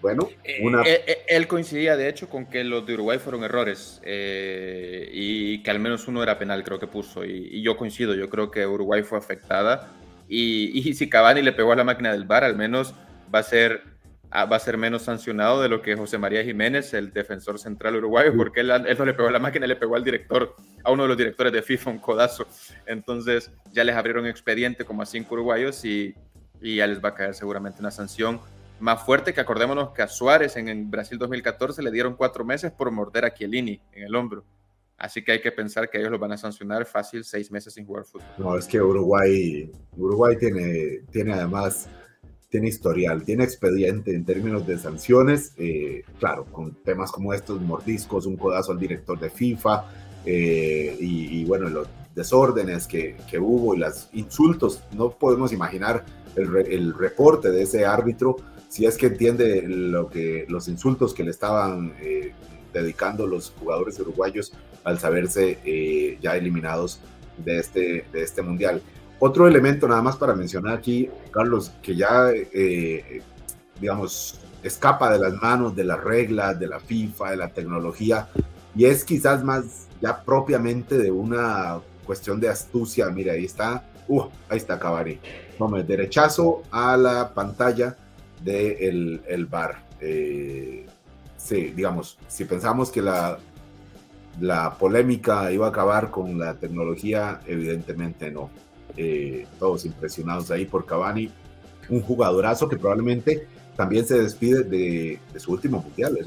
[0.00, 0.82] bueno, eh, una...
[1.26, 6.08] él coincidía de hecho con que los de Uruguay fueron errores y que al menos
[6.08, 7.24] uno era penal, creo que puso.
[7.24, 9.92] Y, yo coincido, yo creo que Uruguay fue afectada.
[10.28, 12.94] Y, y si Cavani le pegó a la máquina del bar, al menos
[13.32, 13.82] va a ser
[14.30, 17.96] Ah, va a ser menos sancionado de lo que José María Jiménez, el defensor central
[17.96, 20.54] uruguayo, porque él, no le pegó a la máquina, le pegó al director,
[20.84, 22.46] a uno de los directores de FIFA, un codazo.
[22.84, 26.14] Entonces ya les abrieron expediente como a cinco uruguayos y,
[26.60, 28.38] y ya les va a caer seguramente una sanción
[28.80, 32.70] más fuerte que acordémonos que a Suárez en, en, Brasil 2014 le dieron cuatro meses
[32.70, 34.44] por morder a Chiellini en el hombro.
[34.98, 37.86] Así que hay que pensar que ellos lo van a sancionar fácil seis meses sin
[37.86, 38.26] jugar fútbol.
[38.36, 41.88] No, es que Uruguay, Uruguay tiene, tiene además
[42.48, 48.26] tiene historial, tiene expediente en términos de sanciones, eh, claro, con temas como estos, mordiscos,
[48.26, 49.84] un codazo al director de FIFA,
[50.24, 56.04] eh, y, bueno, los desórdenes que, que, hubo y los insultos, no podemos imaginar
[56.36, 58.36] el, el, reporte de ese árbitro,
[58.68, 62.32] si es que entiende lo que, los insultos que le estaban eh,
[62.72, 64.52] dedicando los jugadores uruguayos
[64.84, 67.00] al saberse ya eliminados
[67.38, 68.82] de este, de este mundial.
[69.20, 73.20] Otro elemento nada más para mencionar aquí, Carlos, que ya, eh,
[73.80, 78.28] digamos, escapa de las manos de las reglas, de la FIFA, de la tecnología,
[78.76, 83.08] y es quizás más ya propiamente de una cuestión de astucia.
[83.10, 85.18] Mira, ahí está, uh, ahí está Cabaret.
[85.58, 87.96] Vamos, derechazo a la pantalla
[88.42, 89.82] del de el bar.
[90.00, 90.86] Eh,
[91.36, 93.38] sí, digamos, si pensamos que la,
[94.40, 98.50] la polémica iba a acabar con la tecnología, evidentemente no.
[98.96, 101.30] Eh, todos impresionados ahí por Cavani,
[101.88, 106.18] un jugadorazo que probablemente también se despide de, su último mundial.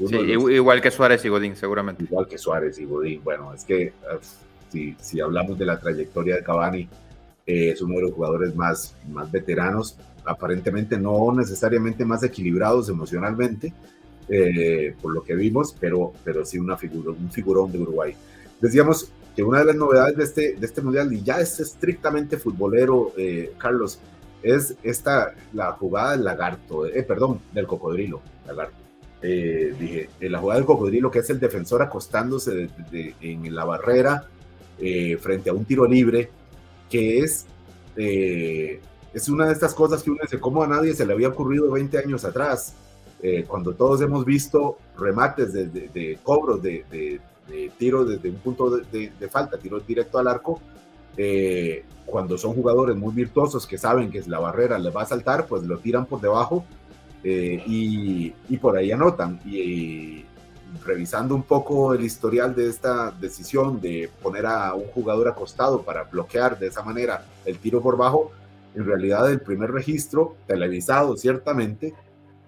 [0.50, 2.04] igual que Suárez y Godín, seguramente.
[2.04, 3.22] Igual que Suárez y Godín.
[3.22, 3.92] Bueno, es que
[4.70, 6.88] si, si, hablamos de la trayectoria de Cavani,
[7.46, 13.72] eh, es uno de los jugadores más, más veteranos, aparentemente no necesariamente más equilibrados emocionalmente,
[14.28, 18.14] eh, por lo que vimos, pero, pero sí una figura, un figurón de Uruguay.
[18.60, 22.36] Decíamos, que una de las novedades de este, de este mundial, y ya es estrictamente
[22.36, 23.98] futbolero, eh, Carlos,
[24.42, 28.76] es esta, la jugada del lagarto, eh, perdón, del cocodrilo, lagarto.
[29.22, 34.26] Eh, dije, la jugada del cocodrilo, que es el defensor acostándose en la barrera
[35.20, 36.28] frente a un tiro libre,
[36.90, 37.46] que es,
[37.94, 41.70] es una de estas cosas que uno dice, ¿cómo a nadie se le había ocurrido
[41.70, 42.74] 20 años atrás?
[43.46, 47.20] cuando todos hemos visto remates de, de cobros de,
[47.78, 50.60] tiro desde un punto de, falta, tiro directo al arco,
[51.16, 55.46] eh, cuando son jugadores muy virtuosos que saben que la barrera les va a saltar,
[55.46, 56.64] pues lo tiran por debajo
[57.22, 59.40] eh, y, y, por ahí anotan.
[59.44, 60.24] Y,
[60.84, 66.04] revisando un poco el historial de esta decisión de poner a un jugador acostado para
[66.04, 68.32] bloquear de esa manera el tiro por bajo,
[68.74, 71.94] en realidad el primer registro televisado ciertamente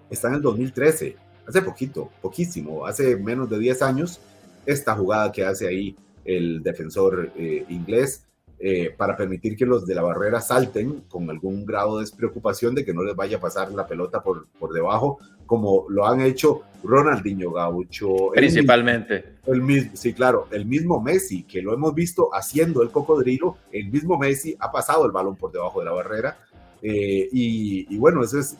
[0.09, 1.15] está en el 2013,
[1.47, 4.19] hace poquito, poquísimo, hace menos de 10 años,
[4.65, 8.25] esta jugada que hace ahí el defensor eh, inglés
[8.57, 12.85] eh, para permitir que los de la barrera salten con algún grado de despreocupación de
[12.85, 16.61] que no les vaya a pasar la pelota por, por debajo, como lo han hecho
[16.81, 18.31] Ronaldinho Gaucho.
[18.33, 19.35] Principalmente.
[19.45, 23.91] El mismo, sí, claro, el mismo Messi, que lo hemos visto haciendo el cocodrilo, el
[23.91, 26.37] mismo Messi ha pasado el balón por debajo de la barrera.
[26.81, 28.57] Eh, y, y, bueno, eso es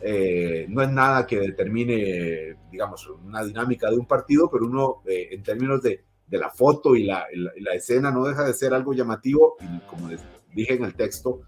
[0.00, 5.28] eh, no es nada que determine, digamos, una dinámica de un partido, pero uno, eh,
[5.32, 8.92] en términos de, de, la foto y la, la, escena, no deja de ser algo
[8.92, 10.20] llamativo y como les
[10.54, 11.40] dije en el texto,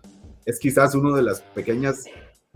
[0.45, 2.05] es quizás una de las pequeñas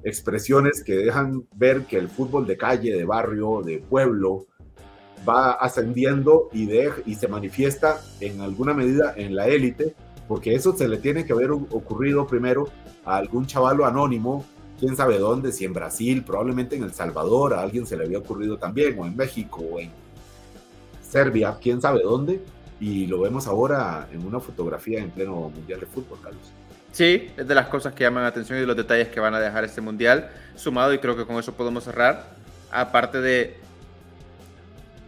[0.02, 4.46] expresiones que dejan ver que el fútbol de calle, de barrio, de pueblo,
[5.26, 9.94] va ascendiendo y, de, y se manifiesta en alguna medida en la élite,
[10.28, 12.68] porque eso se le tiene que haber ocurrido primero
[13.04, 14.44] a algún chavalo anónimo
[14.78, 18.18] quién sabe dónde, si en Brasil, probablemente en El Salvador, a alguien se le había
[18.18, 19.90] ocurrido también, o en México, o en
[21.02, 22.42] Serbia, quién sabe dónde,
[22.80, 26.52] y lo vemos ahora en una fotografía en pleno Mundial de Fútbol, Carlos.
[26.92, 29.34] Sí, es de las cosas que llaman la atención y de los detalles que van
[29.34, 32.34] a dejar este Mundial, sumado, y creo que con eso podemos cerrar,
[32.70, 33.56] aparte de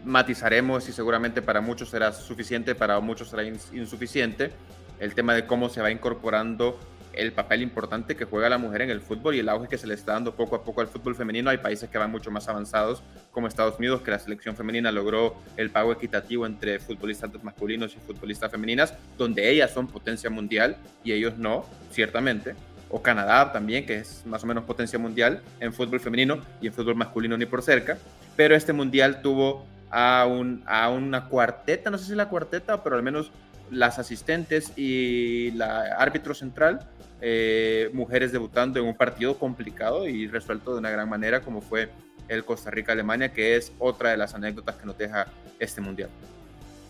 [0.04, 4.52] matizaremos y seguramente para muchos será suficiente, para muchos será insuficiente,
[5.00, 6.78] el tema de cómo se va incorporando
[7.16, 9.86] el papel importante que juega la mujer en el fútbol y el auge que se
[9.86, 11.50] le está dando poco a poco al fútbol femenino.
[11.50, 13.02] Hay países que van mucho más avanzados,
[13.32, 17.98] como Estados Unidos, que la selección femenina logró el pago equitativo entre futbolistas masculinos y
[17.98, 22.54] futbolistas femeninas, donde ellas son potencia mundial y ellos no, ciertamente.
[22.88, 26.72] O Canadá también, que es más o menos potencia mundial en fútbol femenino y en
[26.72, 27.98] fútbol masculino ni por cerca.
[28.36, 32.96] Pero este mundial tuvo a, un, a una cuarteta, no sé si la cuarteta, pero
[32.96, 33.32] al menos
[33.70, 36.86] las asistentes y la árbitro central,
[37.20, 41.88] eh, mujeres debutando en un partido complicado y resuelto de una gran manera como fue
[42.28, 45.26] el Costa Rica-Alemania, que es otra de las anécdotas que nos deja
[45.58, 46.10] este mundial.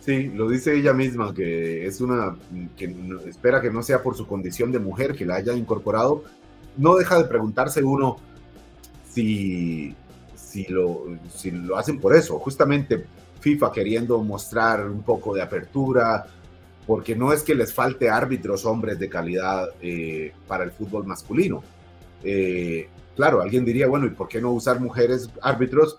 [0.00, 2.36] Sí, lo dice ella misma, que es una,
[2.76, 2.94] que
[3.28, 6.22] espera que no sea por su condición de mujer que la haya incorporado.
[6.76, 8.18] No deja de preguntarse uno
[9.08, 9.94] si,
[10.34, 13.04] si, lo, si lo hacen por eso, justamente
[13.40, 16.26] FIFA queriendo mostrar un poco de apertura,
[16.86, 21.62] porque no es que les falte árbitros hombres de calidad eh, para el fútbol masculino.
[22.22, 25.98] Eh, claro, alguien diría, bueno, ¿y por qué no usar mujeres árbitros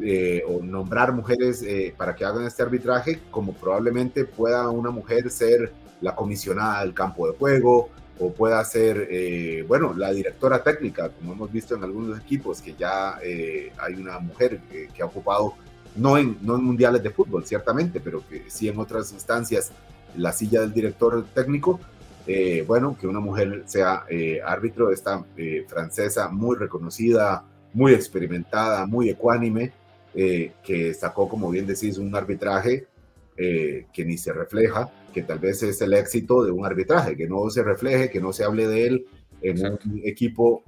[0.00, 1.64] eh, o nombrar mujeres
[1.96, 3.20] para que hagan este arbitraje?
[3.30, 5.70] Como probablemente pueda una mujer ser
[6.00, 11.52] la comisionada del campo de juego o pueda ser, bueno, la directora técnica, como hemos
[11.52, 14.60] visto en algunos equipos, que ya hay una mujer
[14.94, 15.54] que ha ocupado,
[15.96, 19.72] no en, no en mundiales de fútbol, ciertamente, pero que sí en otras instancias
[20.16, 21.80] la silla del director técnico.
[22.26, 28.86] Eh, bueno, que una mujer sea eh, árbitro, esta eh, francesa muy reconocida, muy experimentada,
[28.86, 29.72] muy ecuánime,
[30.14, 32.86] que sacó, como bien decís, un arbitraje
[33.34, 37.48] que ni se refleja, que tal vez es el éxito de un arbitraje, que no
[37.48, 39.06] se refleje, que no se hable de él
[39.40, 40.64] en un equipo,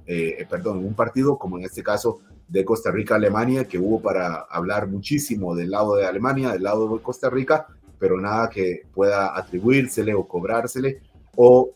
[0.49, 4.87] perdón, en un partido como en este caso de Costa Rica-Alemania, que hubo para hablar
[4.87, 7.67] muchísimo del lado de Alemania, del lado de Costa Rica,
[7.99, 11.01] pero nada que pueda atribuírsele o cobrársele
[11.35, 11.75] o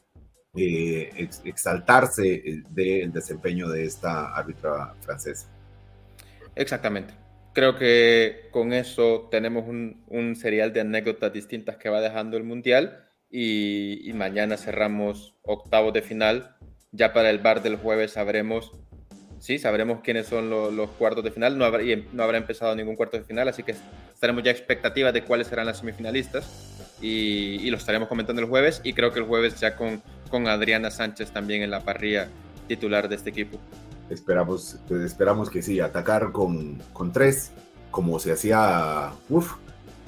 [0.55, 5.47] eh, exaltarse eh, del desempeño de esta árbitra francesa.
[6.55, 7.13] Exactamente.
[7.53, 13.07] Creo que con eso tenemos un, serial de anécdotas distintas que va dejando el Mundial
[13.29, 16.55] y, y mañana cerramos octavos de final.
[16.91, 18.71] Ya para el bar del jueves sabremos
[19.39, 21.57] sí, sabremos quiénes son los, cuartos de final.
[21.57, 21.83] No habrá,
[22.13, 23.75] no habrá empezado ningún cuarto de final, así que
[24.13, 28.81] estaremos ya expectativas de cuáles serán las semifinalistas y, y, lo estaremos comentando el jueves.
[28.83, 32.29] Y creo que el jueves ya con, con Adriana Sánchez también en la parrilla
[32.67, 33.59] titular de este equipo.
[34.09, 37.51] Esperamos, pues esperamos que sí, atacar con, con tres,
[37.91, 39.53] como se hacía uf,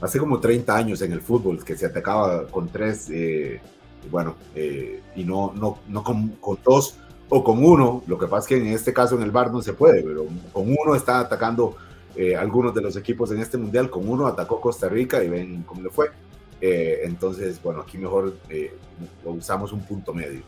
[0.01, 3.61] hace como 30 años en el fútbol, que se atacaba con tres, eh,
[4.09, 6.97] bueno, eh, y no, no, no con dos
[7.33, 9.61] o con uno, lo que pasa es que en este caso en el bar no
[9.61, 11.77] se puede, pero con uno está atacando
[12.13, 15.63] eh, algunos de los equipos en este mundial, con uno atacó Costa Rica y ven
[15.63, 16.11] cómo le fue.
[16.59, 18.75] Eh, entonces, bueno, aquí mejor eh,
[19.23, 20.41] usamos un punto medio.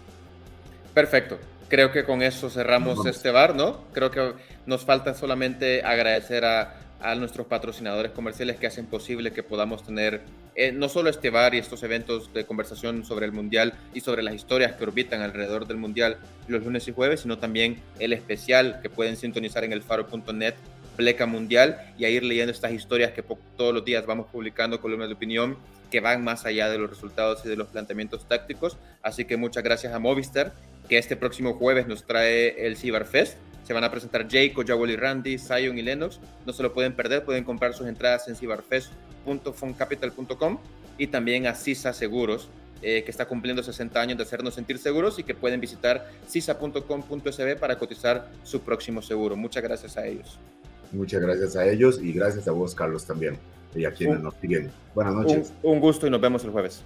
[0.93, 1.37] Perfecto.
[1.69, 3.85] Creo que con eso cerramos este bar, ¿no?
[3.93, 4.33] Creo que
[4.65, 10.21] nos falta solamente agradecer a, a nuestros patrocinadores comerciales que hacen posible que podamos tener
[10.55, 14.23] eh, no solo este bar y estos eventos de conversación sobre el Mundial y sobre
[14.23, 18.79] las historias que orbitan alrededor del Mundial los lunes y jueves, sino también el especial
[18.81, 20.55] que pueden sintonizar en el faro.net
[20.95, 23.23] Pleca Mundial y a ir leyendo estas historias que
[23.57, 25.57] todos los días vamos publicando columnas de opinión
[25.91, 28.77] que van más allá de los resultados y de los planteamientos tácticos.
[29.01, 30.53] Así que muchas gracias a Movistar,
[30.93, 34.91] que este próximo jueves nos trae el Cyber Fest se van a presentar Jake, Jawel
[34.91, 36.19] y Randy, Zion y Lennox.
[36.45, 40.59] No se lo pueden perder, pueden comprar sus entradas en cibarfest.foncapital.com
[40.99, 42.47] y también a CISA Seguros,
[42.83, 47.57] eh, que está cumpliendo 60 años de hacernos sentir seguros y que pueden visitar cisa.com.sb
[47.57, 49.35] para cotizar su próximo seguro.
[49.35, 50.37] Muchas gracias a ellos.
[50.91, 53.39] Muchas gracias a ellos y gracias a vos, Carlos, también,
[53.73, 54.69] y a quienes nos siguen.
[54.93, 55.53] Buenas noches.
[55.63, 56.83] un gusto y nos vemos el jueves.